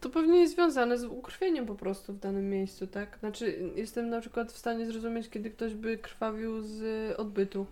[0.00, 3.18] To pewnie jest związane z ukrwieniem po prostu w danym miejscu, tak?
[3.20, 6.82] Znaczy, jestem na przykład w stanie zrozumieć, kiedy ktoś by krwawił z
[7.20, 7.66] odbytu.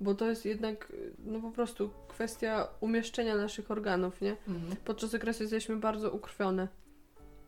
[0.00, 0.92] Bo to jest jednak,
[1.26, 4.36] no po prostu kwestia umieszczenia naszych organów, nie?
[4.84, 6.68] Podczas okresu jesteśmy bardzo ukrwione.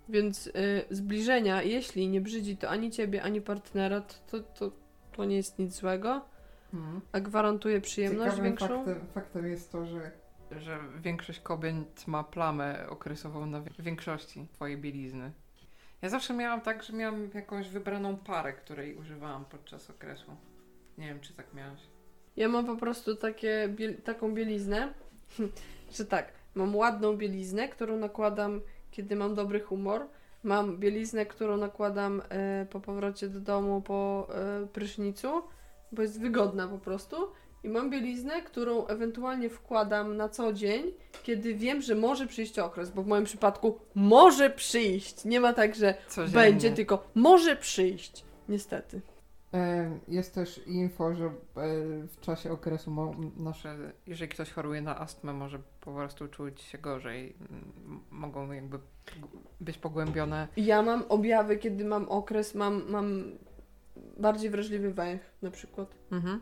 [0.09, 0.53] Więc y,
[0.91, 4.73] zbliżenia, jeśli nie brzydzi to ani ciebie, ani partnera, to, to, to,
[5.17, 6.21] to nie jest nic złego,
[6.75, 7.01] Mhm.
[7.13, 8.67] a gwarantuje przyjemność Ciekawym większą.
[8.69, 10.11] faktem, faktem jest to, że,
[10.51, 15.33] że większość kobiet ma plamę okresową na wi- większości twojej bielizny.
[16.03, 20.37] Ja zawsze miałam tak, że miałam jakąś wybraną parę, której używałam podczas okresu.
[20.99, 21.81] Nie wiem, czy tak miałaś.
[22.37, 24.95] Ja mam po prostu takie, biel- taką bieliznę,
[25.97, 30.07] że tak, mam ładną bieliznę, którą nakładam, kiedy mam dobry humor.
[30.45, 35.43] Mam bieliznę, którą nakładam e, po powrocie do domu po e, prysznicu,
[35.93, 37.17] bo jest wygodna po prostu.
[37.67, 40.85] I mam bieliznę, którą ewentualnie wkładam na co dzień,
[41.23, 45.25] kiedy wiem, że może przyjść okres, bo w moim przypadku może przyjść.
[45.25, 46.35] Nie ma tak, że Codziennie.
[46.35, 48.25] będzie, tylko może przyjść.
[48.49, 49.01] Niestety.
[49.55, 51.31] E, Jest też info, że e,
[52.09, 57.37] w czasie okresu nasze, jeżeli ktoś choruje na astmę, może po prostu czuć się gorzej.
[58.11, 58.79] Mogą jakby
[59.61, 60.49] być pogłębione.
[60.57, 63.25] Ja mam objawy, kiedy mam okres, mam, mam
[64.17, 65.95] bardziej wrażliwy węch na przykład.
[66.13, 66.41] Mhm.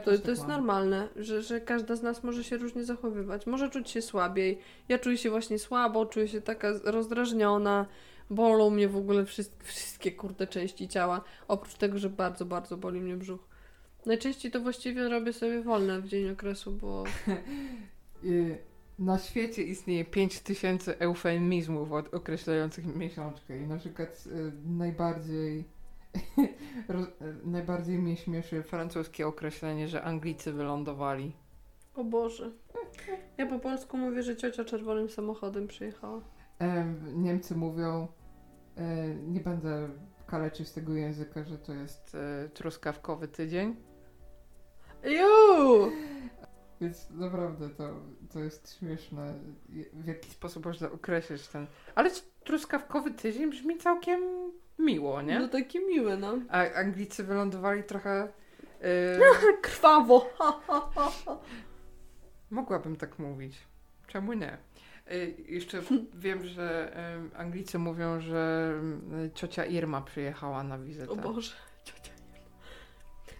[0.00, 3.46] To, to jest normalne, że, że każda z nas może się różnie zachowywać.
[3.46, 4.58] Może czuć się słabiej.
[4.88, 7.86] Ja czuję się właśnie słabo, czuję się taka rozdrażniona.
[8.30, 11.20] Bolą mnie w ogóle wszystkie, wszystkie kurde części ciała.
[11.48, 13.40] Oprócz tego, że bardzo, bardzo boli mnie brzuch.
[14.06, 17.04] Najczęściej to właściwie robię sobie wolne w dzień okresu, bo
[18.24, 18.58] Y,
[18.98, 25.64] Na świecie istnieje 5000 eufemizmów od- określających miesiączkę i na przykład y, najbardziej
[27.44, 31.32] najbardziej mnie śmieszy francuskie określenie, że Anglicy wylądowali.
[31.94, 32.50] o Boże.
[33.38, 36.20] Ja po polsku mówię, że ciocia czerwonym samochodem przyjechała.
[36.58, 38.08] Em, Niemcy mówią,
[38.76, 39.88] e, nie będę
[40.26, 43.76] kaleczyć tego języka, że to jest e, truskawkowy tydzień,
[45.04, 45.90] Juuu!
[46.80, 47.94] więc naprawdę to,
[48.32, 49.34] to jest śmieszne,
[49.92, 51.66] w jaki sposób można określić ten...
[51.94, 52.10] Ale
[52.44, 54.20] truskawkowy tydzień brzmi całkiem
[54.84, 55.38] miło, nie?
[55.38, 56.38] No takie miłe, no.
[56.48, 58.28] A Anglicy wylądowali trochę.
[58.80, 60.30] Yy, Krwawo!
[62.50, 63.58] Mogłabym tak mówić.
[64.06, 64.58] Czemu nie?
[65.10, 65.82] Yy, jeszcze
[66.14, 66.96] wiem, że
[67.32, 68.72] yy, Anglicy mówią, że
[69.22, 71.12] yy, ciocia Irma przyjechała na wizytę.
[71.12, 71.54] O Boże,
[71.84, 72.48] ciocia Irma.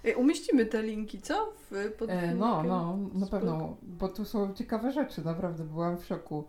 [0.05, 1.53] Ej, umieścimy te linki, co?
[1.70, 6.05] W, pod E, no, no, na pewno, bo tu są ciekawe rzeczy, naprawdę byłam w
[6.05, 6.45] szoku.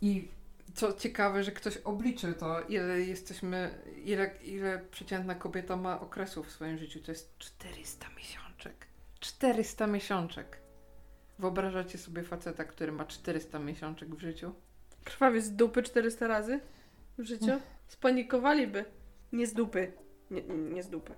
[0.00, 0.28] I
[0.74, 3.70] co ciekawe, że ktoś obliczył to, ile jesteśmy,
[4.04, 7.00] ile, ile przeciętna kobieta ma okresów w swoim życiu.
[7.00, 8.86] To jest 400 miesiączek.
[9.20, 10.58] 400 miesiączek.
[11.38, 14.54] Wyobrażacie sobie faceta, który ma 400 miesiączek w życiu?
[15.04, 16.60] Krwawie z dupy 400 razy
[17.18, 17.60] w życiu?
[17.88, 18.84] Spanikowaliby.
[19.32, 19.92] Nie z dupy.
[20.30, 21.14] Nie, nie z dupy.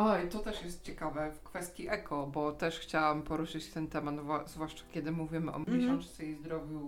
[0.00, 4.14] O, i to też jest ciekawe w kwestii eko, bo też chciałam poruszyć ten temat,
[4.46, 5.78] zwłaszcza kiedy mówimy o Mhm.
[5.78, 6.78] miesiączce i zdrowiu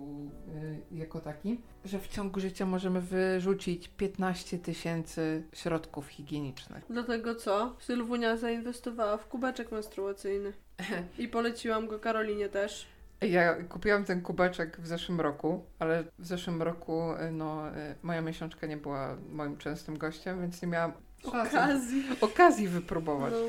[0.91, 6.83] y, jako takim, że w ciągu życia możemy wyrzucić 15 tysięcy środków higienicznych.
[6.89, 7.75] Dlatego co?
[7.79, 10.53] Sylwunia zainwestowała w kubeczek menstruacyjny.
[11.19, 12.87] I poleciłam go Karolinie też.
[13.21, 18.21] Ja kupiłam ten kubeczek w zeszłym roku, ale w zeszłym roku y, no, y, moja
[18.21, 20.91] miesiączka nie była moim częstym gościem, więc nie miałam
[21.25, 22.03] Okazji.
[22.21, 23.33] okazji wypróbować.
[23.33, 23.39] No.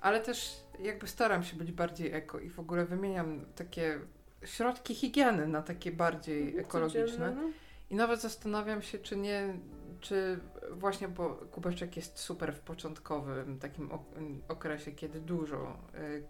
[0.00, 3.98] Ale też jakby staram się być bardziej eko i w ogóle wymieniam takie
[4.44, 7.04] środki higieny na takie bardziej ekologiczne.
[7.06, 7.50] Codzienne, no.
[7.90, 9.54] I nawet zastanawiam się, czy nie,
[10.00, 10.38] czy
[10.70, 14.14] właśnie, bo kubeczek jest super w początkowym takim ok-
[14.48, 15.78] okresie, kiedy dużo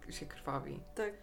[0.09, 0.79] y, się krwawi.
[0.95, 1.13] Tak.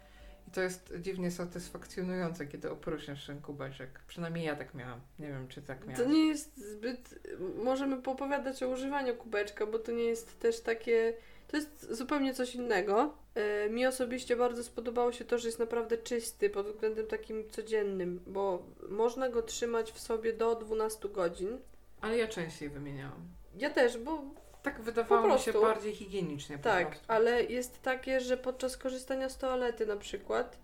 [0.49, 4.01] I to jest dziwnie satysfakcjonujące, kiedy opróżniasz ten kubeczek.
[4.09, 5.01] Przynajmniej ja tak miałam.
[5.18, 6.12] Nie wiem, czy tak To miałam.
[6.12, 7.08] nie jest zbyt.
[7.69, 11.14] Możemy popowiadać o używaniu kubeczka, bo to nie jest też takie.
[11.49, 13.14] To jest zupełnie coś innego.
[13.35, 18.21] E, mi osobiście bardzo spodobało się to, że jest naprawdę czysty pod względem takim codziennym,
[18.27, 21.59] bo można go trzymać w sobie do 12 godzin.
[22.01, 23.29] Ale ja częściej wymieniałam.
[23.59, 24.23] Ja też, bo
[24.62, 27.05] Tak wydawało mi się bardziej higienicznie tak, prostu.
[27.09, 30.59] ale jest takie, że podczas korzystania z toalety na przykład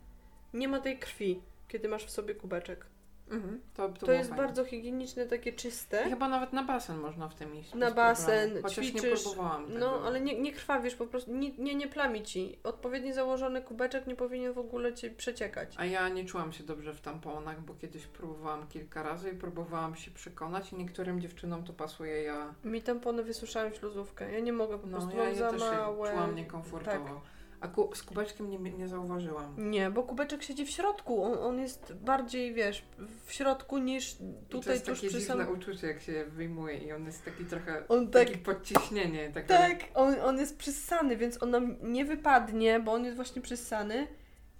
[0.54, 2.86] nie ma tej krwi, kiedy masz w sobie kubeczek.
[3.30, 3.60] Mhm.
[3.74, 4.44] To, to, jest fajne.
[4.44, 6.04] bardzo higieniczne, takie czyste.
[6.06, 7.74] I chyba nawet na basen można w tym iść.
[7.74, 8.62] Na basen, problemu.
[8.68, 9.78] Chociaż nie ćwiczysz, próbowałam tego.
[9.78, 12.58] No, ale nie, nie krwawisz, po prostu nie, nie, nie plami ci.
[12.64, 15.74] Odpowiednio założony kubeczek nie powinien w ogóle ci przeciekać.
[15.76, 19.96] A ja nie czułam się dobrze w tamponach, bo kiedyś próbowałam kilka razy i próbowałam
[19.96, 22.54] się przekonać i niektórym dziewczynom to pasuje, ja...
[22.64, 24.32] Mi tampony wysuszają śluzówkę.
[24.32, 26.10] Ja nie mogę, po No, prostu ja, mam ja za też się małe.
[26.10, 27.20] czułam niekomfortowo.
[27.64, 29.70] A ku, z kubeczkiem nie, nie zauważyłam.
[29.70, 31.24] Nie, bo kubeczek siedzi w środku.
[31.24, 32.84] On, on jest bardziej, wiesz,
[33.26, 34.16] w środku niż I
[34.48, 35.58] to tutaj jest tuż takie przy dziwne samym...
[35.58, 37.88] uczucie, jak się wyjmuje i on jest taki trochę...
[37.88, 39.30] On tak, Takie podciśnienie.
[39.34, 39.48] Takie...
[39.48, 44.06] tak, on, on jest przyssany, więc on nam nie wypadnie, bo on jest właśnie przyssany.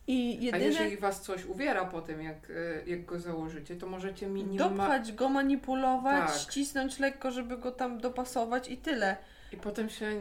[0.07, 0.65] I A jedyne...
[0.65, 4.77] jeżeli was coś uwiera po tym, jak, e, jak go założycie, to możecie minimalnie...
[4.77, 6.41] Dopchać go, manipulować, Tak.
[6.41, 9.17] ścisnąć lekko, żeby go tam dopasować i tyle.
[9.55, 10.13] I potem się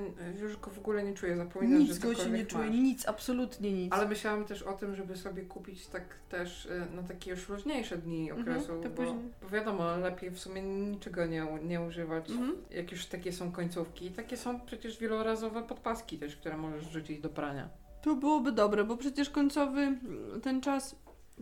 [0.41, 2.69] już go w ogóle nie czuję, zapominasz, Nic że go się nie masz.
[2.71, 3.93] nic, absolutnie nic.
[3.93, 7.97] Ale myślałam też o tym, żeby sobie kupić tak też e, na takie już luźniejsze
[7.97, 12.55] dni Mhm, okresu, to bo, bo wiadomo, lepiej w sumie niczego nie, nie używać, Mhm.
[12.71, 14.05] jak już takie są końcówki.
[14.05, 17.69] I takie są przecież wielorazowe podpaski też, które możesz wrzucić do prania.
[18.01, 19.97] To byłoby dobre, bo przecież końcowy
[20.43, 20.95] ten czas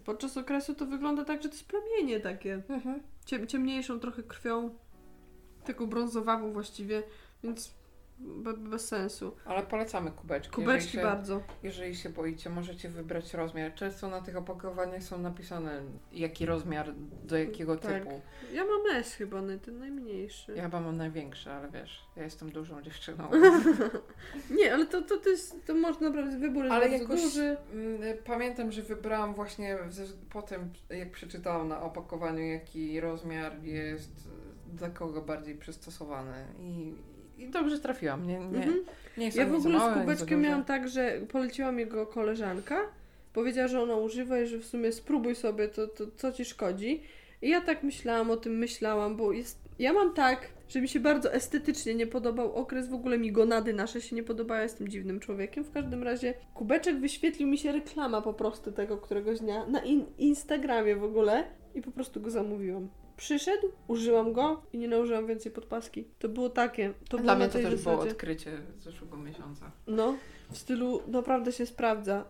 [0.05, 2.61] podczas okresu to wygląda tak, że to jest plamienie takie.
[3.25, 4.69] Ciem, ciemniejszą trochę krwią,
[5.65, 7.03] taką brązowawą właściwie,
[7.43, 7.73] więc
[8.21, 9.35] be, bez sensu.
[9.45, 10.53] Ale polecamy kubeczki.
[10.55, 11.43] Kubeczki jeżeli się, bardzo.
[11.63, 13.73] Jeżeli się boicie, możecie wybrać rozmiar.
[13.73, 16.93] Często na tych opakowaniach są napisane, jaki rozmiar,
[17.23, 18.03] do jakiego Tak.
[18.03, 18.21] typu.
[18.53, 20.53] Ja mam S chyba, ten najmniejszy.
[20.55, 23.29] Ja chyba mam największe, ale wiesz, ja jestem dużą dziewczyną.
[24.57, 27.57] Nie, ale to, to, to jest, to można naprawdę, wybór jest Ale jakoś duży.
[27.73, 34.29] mm, pamiętam, że wybrałam właśnie ze, potem, jak przeczytałam na opakowaniu, jaki rozmiar jest
[34.73, 36.45] dla kogo bardziej przystosowany.
[36.59, 36.93] I,
[37.41, 38.27] i dobrze trafiłam.
[38.27, 38.75] Nie, nie, Mhm.
[39.17, 42.81] nie Ja w ogóle małe, z kubeczkiem miałam tak, że poleciła mi go koleżanka.
[43.33, 47.01] Powiedziała, że ona używa i że w sumie spróbuj sobie, to, to co ci szkodzi.
[47.41, 49.59] I ja tak myślałam o tym, myślałam, bo jest.
[49.79, 53.73] Ja mam tak, że mi się bardzo estetycznie nie podobał okres, w ogóle mi gonady
[53.73, 55.63] nasze się nie podobały, jestem dziwnym człowiekiem.
[55.63, 60.05] W każdym razie kubeczek wyświetlił mi się reklama po prostu tego któregoś dnia na in-
[60.17, 61.43] Instagramie w ogóle
[61.75, 62.89] i po prostu go zamówiłam.
[63.21, 66.05] Przyszedł, użyłam go i nie nałożyłam więcej podpaski.
[66.19, 66.93] To było takie.
[67.09, 68.11] To było Dla na mnie to też było zasadzie.
[68.11, 69.71] odkrycie z zeszłego miesiąca.
[69.87, 70.15] No,
[70.51, 72.25] w stylu naprawdę się sprawdza.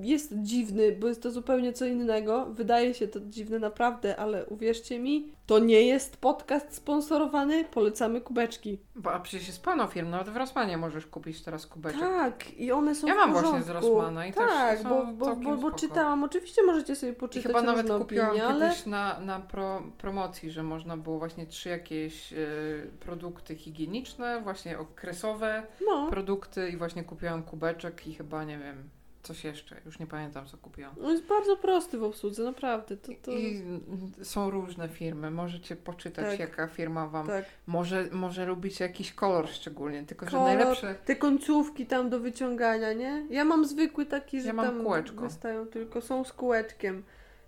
[0.00, 2.46] Jest dziwny, bo jest to zupełnie co innego.
[2.46, 7.64] Wydaje się to dziwne naprawdę, ale uwierzcie mi, to nie jest podcast sponsorowany.
[7.64, 8.78] Polecamy kubeczki.
[8.96, 12.00] Bo, a przecież jest pełno firm, nawet w Rossmanie możesz kupić teraz kubeczek.
[12.00, 13.68] Tak, i one są Ja w mam właśnie porządku.
[13.68, 16.24] z Rossmana i też tak, są bo, bo, bo, bo czytałam.
[16.24, 20.50] Oczywiście możecie sobie I poczytać chyba nawet kupiłam opinie, ale kiedyś na, na pro, promocji,
[20.50, 27.04] że można było właśnie trzy jakieś y, produkty higieniczne, właśnie okresowe no, produkty i właśnie
[27.04, 28.88] kupiłam kubeczek i chyba nie wiem,
[29.22, 30.94] coś jeszcze, już nie pamiętam co kupiłam.
[31.04, 32.96] on jest bardzo prosty w obsłudze, naprawdę.
[32.96, 33.30] To, to...
[33.30, 36.38] I mm, są różne firmy, możecie poczytać Tak.
[36.40, 37.44] jaka firma wam, Tak.
[37.66, 42.92] może, może lubicie jakiś kolor szczególnie, tylko że Kolor, najlepsze, Te końcówki tam do wyciągania,
[42.92, 43.26] nie?
[43.30, 45.20] Ja mam zwykły taki, że Ja mam tam kółeczko.
[45.20, 47.02] wystają tylko, są z kółeczkiem.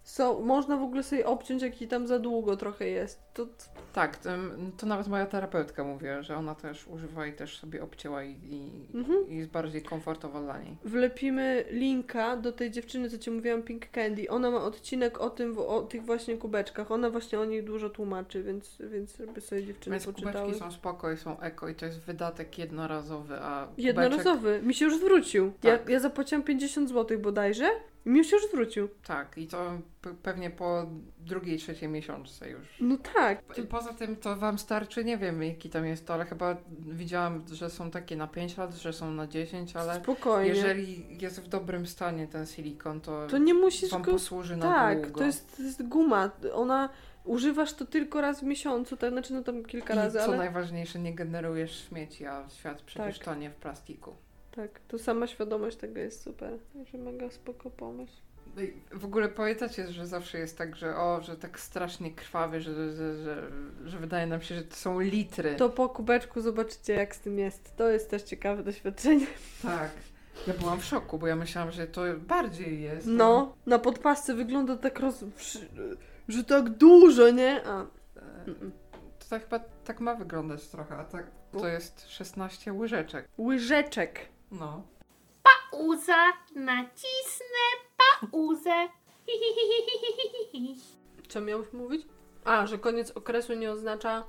[0.04, 3.20] Są, można w ogóle sobie obciąć, jaki tam za długo trochę jest.
[3.34, 3.46] To,
[3.92, 4.30] tak, to,
[4.78, 8.70] to nawet moja terapeutka mówiła, że ona też używa i też sobie obcięła i, i,
[8.94, 9.28] Mhm.
[9.28, 10.76] i jest bardziej komfortowo dla niej.
[10.84, 14.28] wlepimy linka do tej dziewczyny, co Ci mówiłam, Pink Candy.
[14.30, 16.90] Ona ma odcinek o tym, o tych właśnie kubeczkach.
[16.92, 20.34] Ona właśnie o nich dużo tłumaczy, więc, więc żeby sobie dziewczyny Więc poczytały.
[20.34, 24.60] kubeczki są spoko i są eko i to jest wydatek jednorazowy, a kubeczek, Jednorazowy.
[24.62, 25.52] Mi się już zwrócił.
[25.62, 25.88] Ja, Tak.
[25.88, 27.64] ja zapłaciłam 50 zł bodajże
[28.06, 28.88] I mi się już zwrócił.
[29.06, 30.86] Tak, i to pe- pewnie po
[31.18, 32.76] drugiej, trzeciej miesiączce już.
[32.80, 33.42] No tak.
[33.70, 37.70] Poza tym to wam starczy, nie wiem jaki tam jest to, ale chyba widziałam, że
[37.70, 40.48] są takie na 5 lat, że są na 10, ale Spokojnie.
[40.48, 44.12] jeżeli jest w dobrym stanie ten silikon, to, To nie musisz wam go...
[44.12, 45.18] posłuży na Tak, długo.
[45.20, 46.30] to jest, to jest guma.
[46.54, 46.88] Ona...
[47.24, 49.10] Używasz to tylko raz w miesiącu, tak?
[49.10, 50.36] Znaczy no tam kilka I razy, co ale...
[50.36, 53.24] najważniejsze, nie generujesz śmieci, a świat przecież Tak.
[53.24, 54.14] tonie w plastiku.
[54.56, 56.58] Tak, to sama świadomość tego jest super.
[56.92, 58.12] Że mega spoko pomysł.
[58.56, 58.62] No
[58.98, 63.14] W ogóle pamiętacie, że zawsze jest tak, że o, że tak strasznie krwawy, że, że,
[63.24, 63.50] że,
[63.84, 65.54] że wydaje nam się, że to są litry.
[65.56, 67.76] To po kubeczku zobaczycie jak z tym jest.
[67.76, 69.26] To jest też ciekawe doświadczenie.
[69.62, 69.90] Tak.
[70.46, 73.06] Ja byłam w szoku, bo ja myślałam, że to bardziej jest.
[73.06, 75.24] No, na podpasce wygląda tak roz...
[76.28, 77.66] że tak dużo, nie?
[77.66, 77.86] A,
[78.16, 78.44] E,
[79.18, 83.28] To tak chyba tak ma wyglądać trochę, a tak to jest 16 łyżeczek.
[83.38, 84.28] łyżeczek.
[84.52, 84.82] No.
[85.42, 86.24] Pauza,
[86.54, 87.64] nacisnę
[88.20, 88.88] pauzę.
[91.28, 92.06] Co miałeś mówić?
[92.44, 94.24] A, że koniec okresu nie oznacza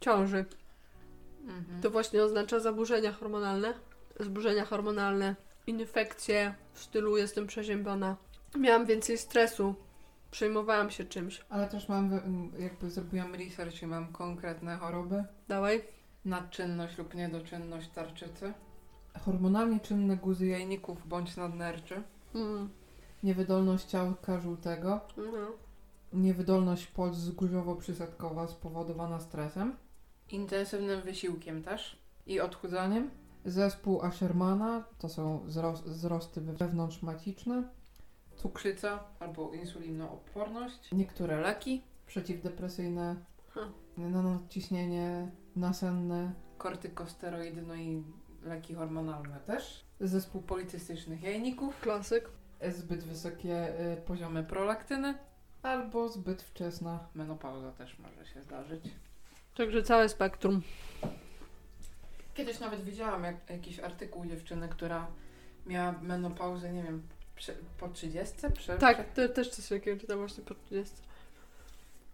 [0.00, 0.44] ciąży.
[1.44, 1.82] Mhm.
[1.82, 3.74] To właśnie oznacza zaburzenia hormonalne.
[4.20, 8.16] Zaburzenia hormonalne, infekcje w stylu jestem przeziębiona.
[8.58, 9.74] Miałam więcej stresu.
[10.30, 11.44] Przejmowałam się czymś.
[11.48, 15.24] Ale też mam, wy- jakby zrobiłam research i mam konkretne choroby.
[15.48, 15.84] Dawaj.
[16.24, 18.52] Nadczynność lub niedoczynność tarczycy.
[19.20, 22.02] Hormonalnie czynne guzy jajników bądź nadnerczy.
[22.34, 22.68] Mm.
[23.22, 25.00] Niewydolność ciałka żółtego.
[25.16, 25.22] No.
[26.12, 29.76] Niewydolność płuc zgórzowo-przysadkowa spowodowana stresem.
[30.30, 31.98] Intensywnym wysiłkiem też.
[32.26, 33.10] I odchudzaniem.
[33.44, 37.62] Zespół Ashermana to są wzros- wzrosty wewnątrzmaciczne.
[38.36, 40.92] Cukrzyca albo insulinooporność.
[40.92, 43.16] Niektóre leki przeciwdepresyjne.
[43.50, 43.60] Ha.
[43.98, 46.32] Na nadciśnienie nasenne.
[46.58, 48.02] Kortykosteroidy, no i
[48.44, 49.84] leki hormonalne też.
[50.00, 52.28] Zespół policystycznych jajników Klasyk.
[52.70, 55.14] zbyt wysokie y, poziomy prolaktyny
[55.62, 58.84] albo zbyt wczesna menopauza też może się zdarzyć.
[59.56, 60.62] Także całe spektrum.
[62.34, 65.06] Kiedyś nawet widziałam jak, jakiś artykuł dziewczyny, która
[65.66, 67.02] miała menopauzę, nie wiem,
[67.78, 68.34] po 30?
[68.54, 70.94] Prze, Tak, to też coś takiego czytam właśnie po 30.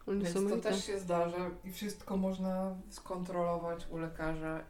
[0.09, 4.65] Więc to też się zdarza i wszystko można skontrolować u lekarza.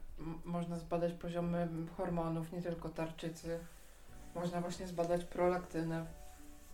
[0.45, 3.59] Można zbadać poziomy hormonów, nie tylko tarczycy.
[4.35, 6.07] Można właśnie zbadać prolaktynę.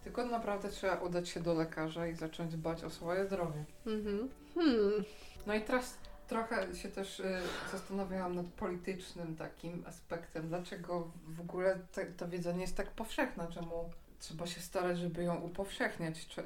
[0.05, 3.65] Tylko naprawdę trzeba udać się do lekarza i zacząć dbać o swoje zdrowie.
[3.87, 4.29] Mhm.
[4.55, 5.05] Hmm.
[5.47, 7.41] No i teraz trochę się też y,
[7.73, 10.49] zastanawiałam nad politycznym takim aspektem.
[10.49, 13.47] Dlaczego w ogóle ta, ta wiedza nie jest tak powszechna?
[13.47, 16.27] Czemu trzeba się starać, żeby ją upowszechniać?
[16.27, 16.43] Cze,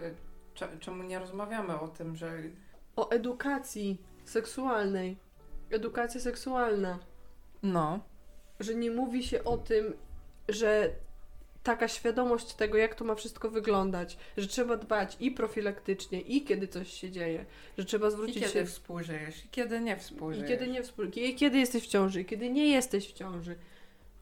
[0.55, 2.33] cze, czemu nie rozmawiamy o tym, że
[2.97, 5.17] O edukacji seksualnej.
[5.71, 6.99] Edukacja seksualna.
[7.63, 8.01] no,
[8.61, 9.95] Że nie mówi się o tym,
[10.49, 10.91] że
[11.63, 16.69] taka świadomość tego, jak to ma wszystko wyglądać, że trzeba dbać i profilaktycznie, i kiedy
[16.69, 17.45] coś się dzieje,
[17.79, 20.49] że trzeba i zwrócić kiedy się współżyjesz, i kiedy nie I współżyjesz.
[20.49, 21.05] kiedy nie współ...
[21.05, 23.57] i kiedy jesteś w ciąży, i kiedy nie jesteś w ciąży.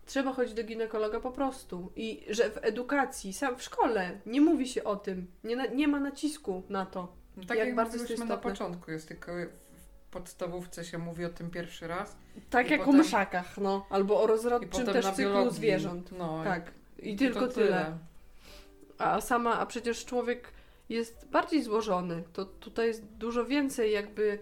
[0.07, 1.93] Trzeba chodzić do ginekologa po prostu.
[1.97, 5.27] I że w edukacji, sam w szkole, nie mówi się o tym.
[5.45, 7.13] Nie, na, nie ma nacisku na to.
[7.49, 9.33] Tak jak jak, bardzo jest na początku, jest tylko
[10.21, 12.17] podstawówce się mówi o tym pierwszy raz
[12.51, 13.87] Tak I jak o potem- myszakach, no.
[13.91, 16.13] Albo o rozrodczym też cyklu zwierząt.
[16.19, 16.73] No, Tak.
[16.99, 17.99] I, i tylko to tyle.
[18.99, 20.53] A sama, a przecież człowiek
[20.89, 22.23] jest bardziej złożony.
[22.33, 24.39] To tutaj jest dużo więcej jakby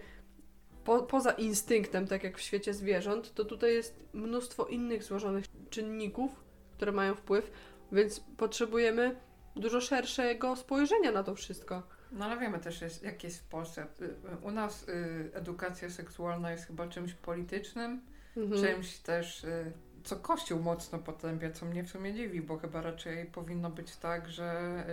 [0.83, 6.31] po, poza instynktem, tak jak w świecie zwierząt, to tutaj jest mnóstwo innych złożonych czynników,
[6.71, 7.51] które mają wpływ,
[7.91, 9.15] więc potrzebujemy
[9.55, 11.83] dużo szerszego spojrzenia na to wszystko.
[12.15, 13.87] No ale wiemy też, jest, jak jest w Polsce.
[14.01, 14.11] Y, y,
[14.41, 18.01] U nas y, edukacja seksualna jest chyba czymś politycznym,
[18.37, 18.61] Mhm.
[18.63, 19.71] czymś też, y,
[20.03, 24.29] co Kościół mocno potępia, co mnie w sumie dziwi, bo chyba raczej powinno być tak,
[24.29, 24.83] że,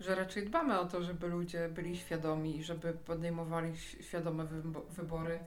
[0.00, 4.86] y, że raczej dbamy o to, żeby ludzie byli świadomi i żeby podejmowali świadome wybo-
[4.90, 5.38] wybory,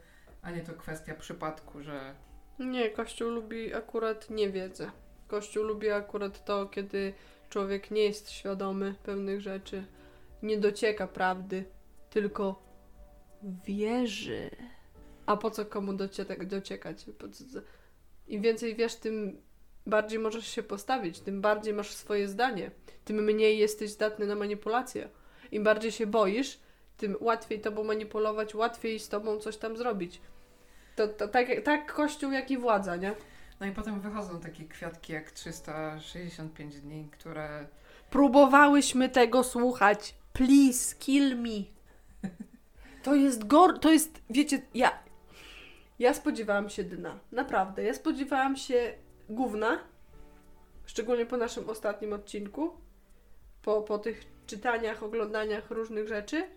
[0.42, 2.16] a nie to kwestia przypadku, że
[2.60, 4.92] Nie, Kościół lubi akurat niewiedzę.
[5.28, 7.14] Kościół lubi akurat to, kiedy
[7.50, 9.86] człowiek nie jest świadomy pewnych rzeczy,
[10.46, 11.66] nie docieka prawdy,
[12.10, 12.64] tylko
[13.66, 14.50] wierzy.
[15.26, 17.06] A po co komu docie- dociekać?
[18.28, 19.42] Im więcej wiesz, tym
[19.86, 22.72] bardziej możesz się postawić, tym bardziej masz swoje zdanie,
[23.06, 25.10] tym mniej jesteś zdatny na manipulację.
[25.52, 26.60] Im bardziej się boisz,
[26.98, 30.22] tym łatwiej tobą manipulować, łatwiej z tobą coś tam zrobić.
[30.96, 33.16] To, to tak, tak Kościół, jak i władza, nie?
[33.60, 37.68] No i potem wychodzą takie kwiatki jak 365 dni, które.
[38.10, 40.16] Próbowałyśmy tego słuchać.
[40.36, 41.64] Please, kill me.
[43.04, 43.80] To jest gor...
[43.80, 45.00] To jest, wiecie, ja...
[46.00, 47.20] Ja spodziewałam się dna.
[47.32, 47.84] Naprawdę.
[47.84, 48.94] Ja spodziewałam się
[49.30, 49.80] gówna.
[50.86, 52.72] Szczególnie po naszym ostatnim odcinku.
[53.62, 56.48] po, po tych czytaniach, oglądaniach różnych rzeczy,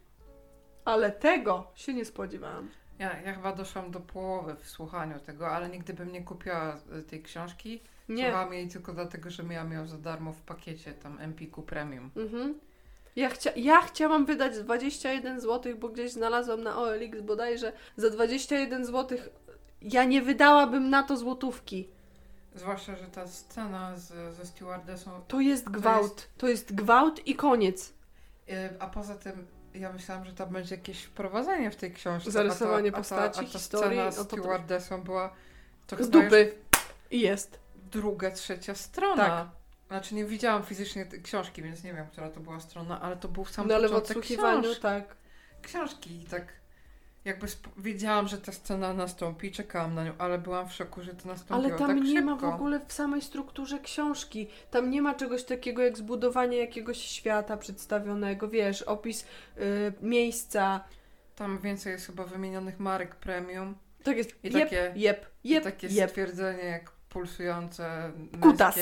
[0.85, 2.71] ale tego się nie spodziewałam.
[2.99, 7.03] Ja, ja chyba doszłam do połowy w słuchaniu tego, ale nigdy bym nie kupiła y,
[7.03, 7.81] tej książki.
[8.09, 8.25] Nie.
[8.25, 12.11] Słuchałam jej tylko dlatego, że miałam ją za darmo w pakiecie tam Empiku Premium.
[12.17, 12.61] Mhm.
[13.19, 18.85] Ja, chcia, ja chciałam wydać 21 zł, bo gdzieś znalazłam na OLX bodajże za 21
[18.85, 19.19] zł.
[19.83, 21.89] Ja nie wydałabym na to złotówki.
[22.55, 25.11] Zwłaszcza, że ta scena z, ze stewardessą...
[25.29, 26.29] To jest gwałt.
[26.37, 27.93] To jest gwałt i koniec.
[28.49, 32.31] Y, a poza tym ja myślałam, że tam będzie jakieś wprowadzenie w tej książce.
[32.31, 35.35] Zarysowanie a ta, postaci, a ta, a ta historii, scena no z to- stewardessą była...
[35.87, 36.55] To Z dupy.
[37.11, 37.59] I jest.
[37.93, 39.27] druga, trzecia strona.
[39.27, 39.58] Tak.
[39.89, 43.45] Znaczy nie widziałam fizycznie książki, więc nie wiem, która to była strona, ale to był
[43.45, 45.17] sam no ale w początek odsłuchiwaniu, książ- tak.
[45.63, 46.53] książki i tak
[47.25, 51.29] jakby wiedziałam, że ta scena nastąpi, czekałam na nią, ale byłam w szoku, że to
[51.29, 52.25] nastąpiło Ale tam tak nie szybko.
[52.25, 54.49] ma w ogóle w samej strukturze książki.
[54.71, 59.23] Tam nie ma czegoś takiego jak zbudowanie jakiegoś świata przedstawionego, wiesz, opis
[59.59, 60.85] y, miejsca.
[61.37, 63.75] Tam więcej jest chyba wymienionych marek premium
[64.05, 64.45] Tak jest.
[64.45, 66.11] I jep, takie- jep, i jep, takie jep.
[66.11, 68.77] stwierdzenie jak pulsujące Kutas.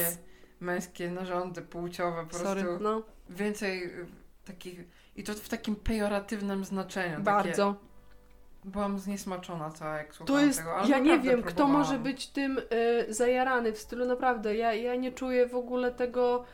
[0.61, 3.03] Męskie, narządy płciowe, po Sorry, prostu no.
[3.31, 4.07] więcej y,
[4.45, 4.81] takich
[5.17, 7.11] i to w takim pejoratywnym znaczeniu.
[7.15, 7.75] Takie, Bardzo.
[8.65, 11.73] byłam zniesmaczona cała jak To słuchałam jest, tego, ale ja nie wiem, kto próbowałam.
[11.83, 12.59] może być tym
[13.09, 14.57] y, zajarany w stylu naprawdę.
[14.57, 16.45] Ja, ja nie czuję w ogóle tego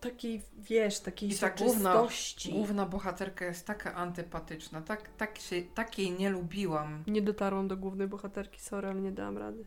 [0.00, 2.08] takiej, wiesz, takiej I ta główna-.
[2.50, 8.08] Główna bohaterka jest taka antypatyczna, tak, tak się, takiej nie lubiłam, Nie dotarłam do głównej
[8.08, 9.64] bohaterki, sorry, ale nie dałam rady.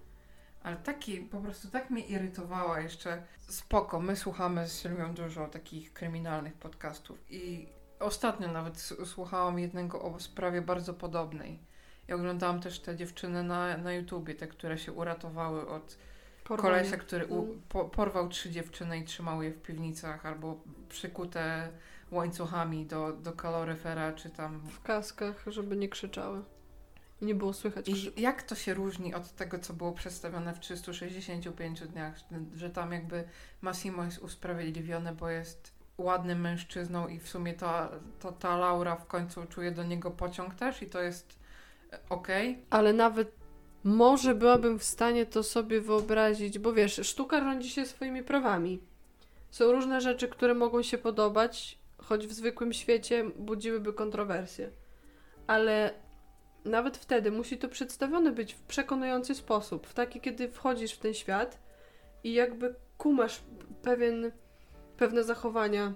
[0.63, 3.23] Ale taki, po prostu tak mnie irytowała jeszcze.
[3.39, 7.67] Spoko, my słuchamy z Sylwią dużo takich kryminalnych podcastów i
[7.99, 11.59] ostatnio nawet słuchałam jednego o sprawie bardzo podobnej.
[12.09, 15.97] I oglądałam też te dziewczyny na, na YouTubie, te, które się uratowały od
[16.43, 16.69] Porwanie.
[16.69, 17.61] kolesia, który u, Mm.
[17.69, 20.59] po, porwał trzy dziewczyny i trzymał je w piwnicach albo
[20.89, 21.69] przykute
[22.11, 26.43] łańcuchami do, do kaloryfera, czy tam W kaskach, żeby nie krzyczały.
[27.23, 27.89] I nie było słychać.
[27.89, 32.15] I jak to się różni od tego, co było przedstawione w 365 dniach,
[32.55, 33.23] że tam jakby
[33.61, 39.07] Massimo jest usprawiedliwiony, bo jest ładnym mężczyzną i w sumie ta, to, ta Laura w
[39.07, 41.39] końcu czuje do niego pociąg też i to jest
[41.93, 42.65] e, okej.
[42.69, 43.31] Ale nawet
[43.83, 48.79] może byłabym w stanie to sobie wyobrazić, bo wiesz, sztuka rządzi się swoimi prawami.
[49.51, 54.69] Są różne rzeczy, które mogą się podobać, choć w zwykłym świecie budziłyby kontrowersje.
[55.47, 56.02] Ale
[56.65, 61.13] nawet wtedy musi to przedstawione być w przekonujący sposób, w taki, kiedy wchodzisz w ten
[61.13, 61.59] świat
[62.23, 63.41] i jakby kumasz
[63.81, 64.31] pewien,
[64.97, 65.93] pewne zachowania,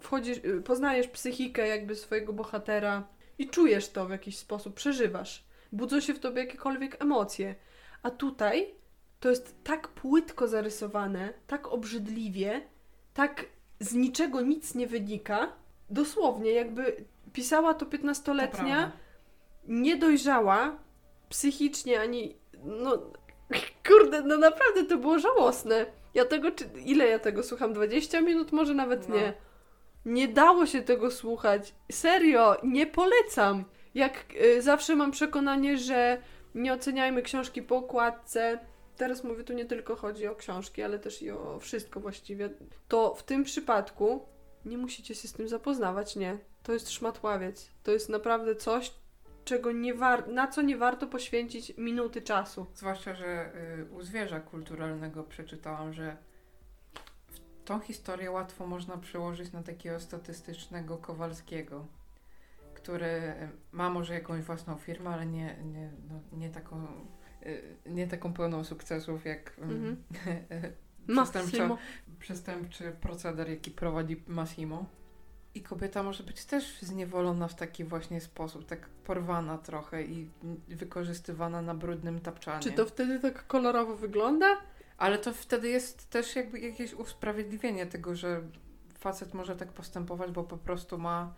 [0.00, 6.00] wchodzisz, y, poznajesz psychikę jakby swojego bohatera i czujesz to w jakiś sposób, przeżywasz budzą
[6.00, 7.54] się w tobie jakiekolwiek emocje.
[8.02, 8.74] A tutaj
[9.20, 12.60] to jest tak płytko zarysowane, tak obrzydliwie,
[13.14, 13.46] tak
[13.80, 15.52] z niczego nic nie wynika.
[15.90, 18.92] Dosłownie, jakby pisała to To 15-letnia, prawda.
[19.68, 20.76] Nie dojrzała
[21.28, 22.36] psychicznie ani.
[22.64, 22.98] No,
[23.88, 25.86] kurde, no naprawdę to było żałosne.
[26.14, 27.72] Ja tego, czy, ile ja tego słucham?
[27.72, 29.16] 20 minut, może nawet No.
[29.16, 29.32] nie.
[30.04, 31.74] Nie dało się tego słuchać.
[31.92, 33.64] Serio, nie polecam.
[33.94, 36.18] Jak y, zawsze mam przekonanie, że
[36.54, 38.58] nie oceniajmy książki po okładce.
[38.96, 42.50] Teraz mówię, tu nie tylko chodzi o książki, ale też i o wszystko właściwie.
[42.88, 44.26] To w tym przypadku
[44.64, 46.38] nie musicie się z tym zapoznawać, nie.
[46.62, 47.70] To jest szmatławiec.
[47.82, 48.92] To jest naprawdę coś,
[49.48, 52.66] czego nie war- na co nie warto poświęcić minuty czasu.
[52.74, 56.16] Zwłaszcza, że y, u zwierza kulturalnego przeczytałam, że
[57.64, 61.86] tą historię łatwo można przełożyć na takiego statystycznego Kowalskiego,
[62.74, 63.34] który
[63.72, 66.86] ma może jakąś własną firmę, ale nie, nie, no, nie taką
[67.46, 69.96] y, nie taką pełną sukcesów jak mm,
[71.14, 71.78] przestępczo, Massimo.
[72.18, 74.86] przestępczy proceder, jaki prowadzi Massimo.
[75.58, 80.30] I kobieta może być też zniewolona w taki właśnie sposób, tak porwana trochę i
[80.68, 82.62] wykorzystywana na brudnym tapczanie.
[82.62, 84.46] Czy to wtedy tak kolorowo wygląda?
[84.98, 88.40] Ale to wtedy jest też jakby jakieś usprawiedliwienie tego, że
[88.98, 91.34] facet może tak postępować, bo po prostu ma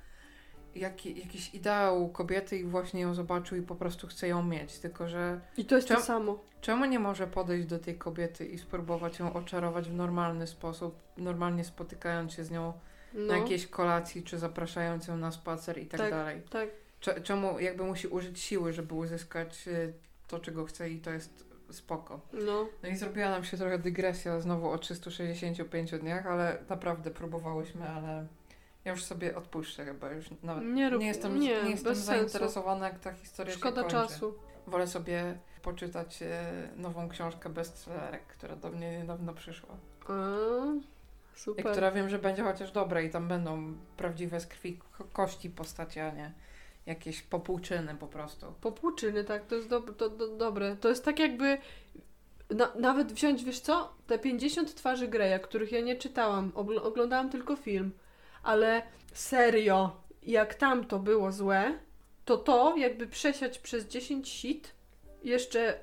[0.75, 4.79] jaki, jakiś ideał kobiety i właśnie ją zobaczył i po prostu chce ją mieć.
[4.79, 6.39] Tylko, że I to jest to Czem- samo.
[6.61, 11.65] czemu nie może podejść do tej kobiety i spróbować ją oczarować w normalny sposób, normalnie
[11.65, 12.73] spotykając się z nią
[13.15, 16.11] No, na jakiejś kolacji, czy zapraszając ją na spacer i tak, Tak.
[16.11, 16.43] dalej.
[16.51, 16.69] tak.
[17.01, 19.93] Cze- Czemu jakby musi użyć siły, żeby uzyskać y,
[20.29, 22.21] to, czego chce i to jest spoko.
[22.33, 22.67] No.
[22.83, 28.27] No i zrobiła nam się trochę dygresja znowu o 365 dniach, ale naprawdę próbowałyśmy, ale
[28.85, 30.11] ja już sobie odpuszczę chyba.
[30.13, 32.03] Już nawet Nie nie, rób- jestem, nie, nie, jestem sensu.
[32.07, 34.09] zainteresowana, jak ta historia Szkoda się kończy.
[34.13, 34.35] czasu.
[34.67, 39.77] Wolę sobie poczytać e, nową książkę bestsellerek, która do mnie niedawno przyszła.
[40.09, 40.13] A,
[41.35, 41.67] Super.
[41.67, 45.51] I która wiem, że będzie chociaż dobra i tam będą prawdziwe z krwi ko- kości
[45.51, 46.33] postaci, a nie
[46.87, 48.47] jakieś popłuczyny po prostu.
[48.61, 50.77] Popłuczyny, tak, to jest to, to, dobre.
[50.77, 51.59] To jest tak jakby
[52.51, 57.31] na, nawet wziąć, wiesz co, te 50 twarzy Greya, których ja nie czytałam, ogl- oglądałam
[57.31, 57.91] tylko film,
[58.43, 61.79] ale serio, jak tam to było złe,
[62.25, 64.75] to to jakby przesiać przez 10 sit,
[65.23, 65.81] jeszcze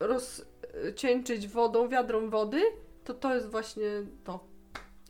[0.00, 2.62] rozcieńczyć wodą, wiadrą wody,
[3.04, 3.86] to to jest właśnie
[4.24, 4.47] to.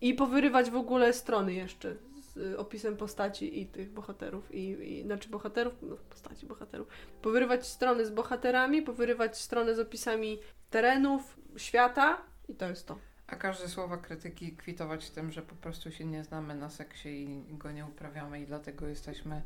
[0.00, 5.02] I powyrywać w ogóle strony jeszcze z y, opisem postaci i tych bohaterów, i, i
[5.02, 6.88] znaczy bohaterów, no, postaci bohaterów.
[7.22, 10.38] Powyrywać strony z bohaterami, powyrywać strony z opisami
[10.70, 12.98] terenów, świata i to jest to.
[13.26, 17.54] A każde słowa krytyki kwitować tym, że po prostu się nie znamy na seksie i
[17.56, 19.42] go nie uprawiamy i dlatego jesteśmy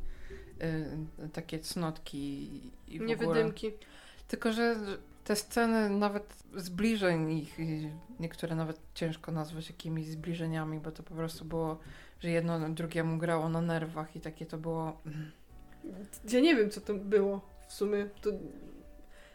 [1.23, 2.49] y, takie cnotki
[2.87, 3.07] i w ogóle.
[3.07, 3.71] Niewydymki.
[4.27, 4.75] Tylko, że
[5.23, 7.57] te sceny nawet zbliżeń ich,
[8.19, 11.79] niektóre nawet ciężko nazwać jakimiś zbliżeniami, bo to po prostu było,
[12.19, 15.01] że jedno drugiemu grało na nerwach i takie to było...
[16.29, 18.05] Ja nie wiem, co to było w sumie.
[18.21, 18.29] To...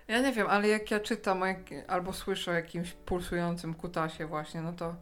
[0.08, 4.60] Ja nie wiem, ale jak ja czytam jak, albo słyszę o jakimś pulsującym kutasie właśnie,
[4.60, 4.94] no to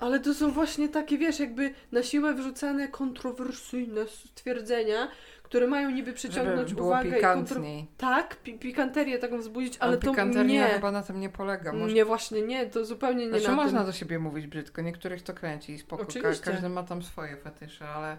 [0.00, 5.08] Ale to są właśnie takie, wiesz, jakby na siłę wrzucane kontrowersyjne stwierdzenia,
[5.42, 7.56] które mają niby przyciągnąć żeby było uwagę i kontro...
[7.56, 7.86] pikantniej.
[7.96, 10.74] Tak, pi pikantérię taką wzbudzić, ale, to pikanteria nie.
[10.74, 11.72] chyba na tym nie polega.
[11.72, 11.94] Może...
[11.94, 13.86] Nie, właśnie nie, to zupełnie nie Znaczy na można tym.
[13.86, 16.44] do siebie mówić brzydko, niektórych to kręci i spoko, Ka- Oczywiście.
[16.44, 18.18] każdy ma tam swoje fetysze, ale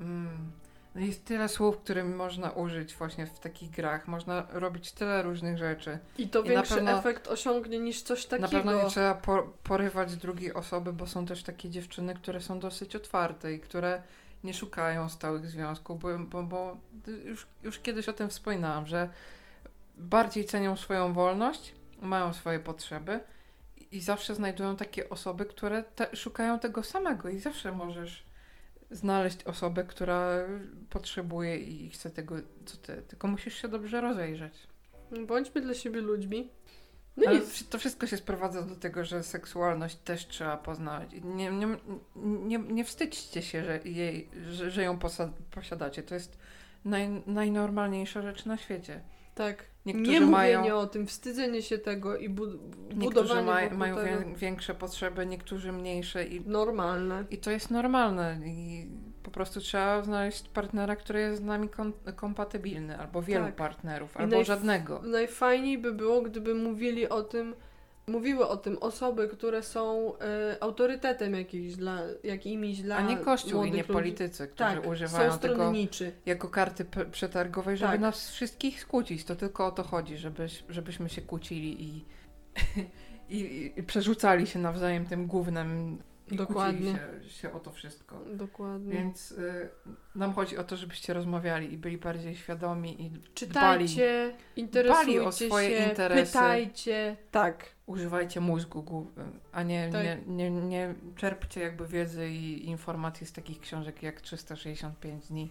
[0.00, 0.50] mm,
[0.94, 5.58] no jest tyle słów, które można użyć właśnie w takich grach, można robić tyle różnych
[5.58, 5.98] rzeczy.
[6.18, 8.42] I to I większy pewno- efekt osiągnie niż coś takiego.
[8.42, 12.58] Na pewno nie trzeba po, porywać drugiej osoby, bo są też takie dziewczyny, które są
[12.58, 14.02] dosyć otwarte i które
[14.44, 16.76] nie szukają stałych związków, bo, bo, bo
[17.24, 19.08] już, już kiedyś o tym wspominałam, że
[19.96, 23.20] bardziej cenią swoją wolność, mają swoje potrzeby
[23.92, 28.24] i zawsze znajdują takie osoby, które te, szukają tego samego i zawsze możesz
[28.90, 30.32] znaleźć osobę, która
[30.90, 34.54] potrzebuje i chce tego, co ty, tylko musisz się dobrze rozejrzeć.
[35.26, 36.50] Bądźmy dla siebie ludźmi.
[37.16, 41.12] No Ale to wszystko się sprowadza do tego, że seksualność też trzeba poznawać.
[41.12, 41.76] I Nie, nie,
[42.16, 44.98] nie, nie wstydźcie się, że, jej, że, że ją
[45.50, 46.02] posiadacie.
[46.02, 46.38] To jest
[46.84, 49.00] naj, najnormalniejsza rzecz na świecie.
[49.34, 49.64] Tak.
[49.86, 53.04] Niektórzy nie mają- mówienie o tym, wstydzenie się tego i bu Niektórzy
[53.34, 54.06] budowanie ma, wokół mają tego.
[54.28, 57.24] wię, większe potrzeby, niektórzy mniejsze i, Normalne.
[57.30, 58.38] i to jest normalne.
[58.46, 58.86] I
[59.22, 63.56] po prostu trzeba znaleźć partnera, który jest z nami kom- kompatybilny, albo wielu Tak.
[63.56, 65.00] partnerów, I albo najf- żadnego.
[65.02, 67.54] Najfajniej by było, gdyby mówili o tym,
[68.06, 73.64] mówiły o tym osoby, które są e, autorytetem jakiś dla, jakimiś dla A nie kościół
[73.64, 73.92] i nie ludzi.
[73.92, 75.72] politycy, którzy Tak, używają tego
[76.26, 78.00] jako karty przetargowej, żeby Tak.
[78.00, 79.24] nas wszystkich skłócić.
[79.24, 82.04] To tylko o to chodzi, żebyś, żebyśmy się kłócili i,
[83.36, 85.98] i, i przerzucali się nawzajem tym gównem
[86.30, 86.98] i Dokładnie.
[87.22, 88.20] się, się o to wszystko.
[88.34, 88.92] Dokładnie.
[88.92, 89.68] Więc y,
[90.14, 95.32] nam chodzi o to, żebyście rozmawiali i byli bardziej świadomi i Czytajcie, interesujcie dbali o
[95.32, 96.32] swoje się, interesy.
[96.32, 97.16] pytajcie.
[97.30, 97.64] Tak.
[97.86, 99.10] używajcie mózgu,
[99.52, 100.04] a nie, Tak.
[100.04, 105.50] nie, nie, nie czerpcie jakby wiedzy i informacji z takich książek jak 365 dni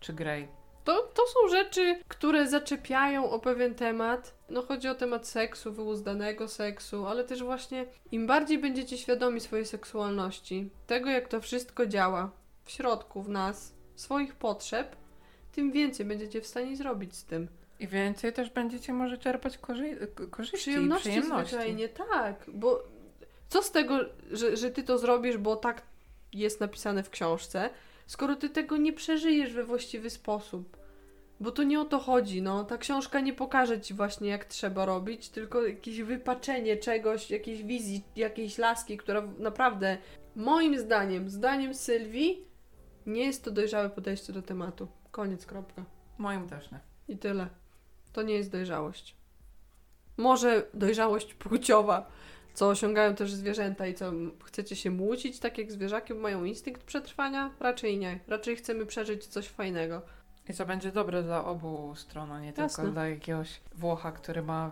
[0.00, 0.48] czy Grey.
[0.84, 4.34] To, to są rzeczy, które zaczepiają o pewien temat.
[4.50, 9.66] No chodzi o temat seksu, wyuzdanego seksu, ale też właśnie im bardziej będziecie świadomi swojej
[9.66, 12.30] seksualności, tego jak to wszystko działa
[12.64, 14.96] w środku, w nas, swoich potrzeb,
[15.52, 17.48] tym więcej będziecie w stanie zrobić z tym.
[17.80, 21.48] I więcej też będziecie może czerpać korzy- korzyści Przyjemności, i przyjemności.
[21.54, 22.44] zwyczajnie, tak.
[22.48, 22.82] Bo
[23.48, 23.98] co z tego,
[24.30, 25.82] że, że ty to zrobisz, bo tak
[26.32, 27.70] jest napisane w książce,
[28.06, 30.76] skoro ty tego nie przeżyjesz we właściwy sposób.
[31.40, 32.64] Bo to nie o to chodzi, no.
[32.64, 38.04] Ta książka nie pokaże ci właśnie, jak trzeba robić, tylko jakieś wypaczenie czegoś, jakiejś wizji,
[38.16, 39.98] jakiejś laski, która naprawdę,
[40.36, 42.44] moim zdaniem, zdaniem Sylwii,
[43.06, 44.88] nie jest to dojrzałe podejście do tematu.
[45.10, 45.84] Koniec, kropka.
[46.18, 46.80] Moim też nie.
[47.08, 47.48] I tyle.
[48.12, 49.16] To nie jest dojrzałość.
[50.16, 52.10] Może dojrzałość płciowa,
[52.54, 54.12] co osiągają też zwierzęta i co
[54.44, 57.50] chcecie się młócić, tak jak zwierzaki mają instynkt przetrwania?
[57.60, 58.20] Raczej nie.
[58.28, 60.02] Raczej chcemy przeżyć coś fajnego.
[60.48, 62.68] I co będzie dobre dla obu stron, a nie Jasne.
[62.68, 64.70] tylko dla jakiegoś Włocha, który ma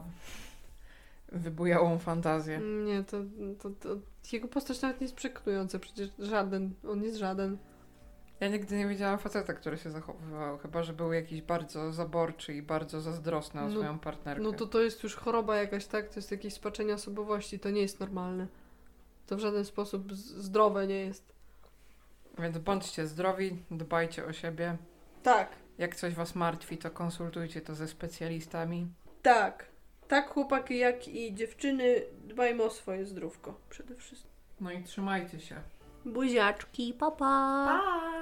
[1.33, 2.59] wybujałą fantazję.
[2.59, 3.19] Nie, to,
[3.59, 3.97] to, to
[4.33, 7.59] jego postać nawet nie jest przekonująca, przecież żaden, on jest żaden.
[8.43, 12.62] Ja nigdy nie widziałam faceta, który się zachowywał, chyba że był jakiś bardzo zaborczy i
[12.62, 14.43] bardzo zazdrosny o No- swoją partnerkę.
[14.43, 16.09] No to to jest już choroba jakaś, tak?
[16.09, 18.47] To jest jakieś spaczenie osobowości, to nie jest normalne.
[19.27, 21.32] To w żaden sposób zdrowe nie jest.
[22.39, 24.77] Więc bądźcie zdrowi, dbajcie o siebie.
[25.23, 25.48] Tak,
[25.78, 28.86] Jak coś was martwi, to konsultujcie to ze specjalistami.
[29.23, 29.66] tak.
[30.09, 34.31] Tak chłopaki jak i dziewczyny dbajmy o swoje zdrówko przede wszystkim.
[34.60, 35.60] No i trzymajcie się.
[36.05, 37.16] Buziaczki, papa.
[37.19, 37.81] Pa.
[37.82, 38.22] Pa!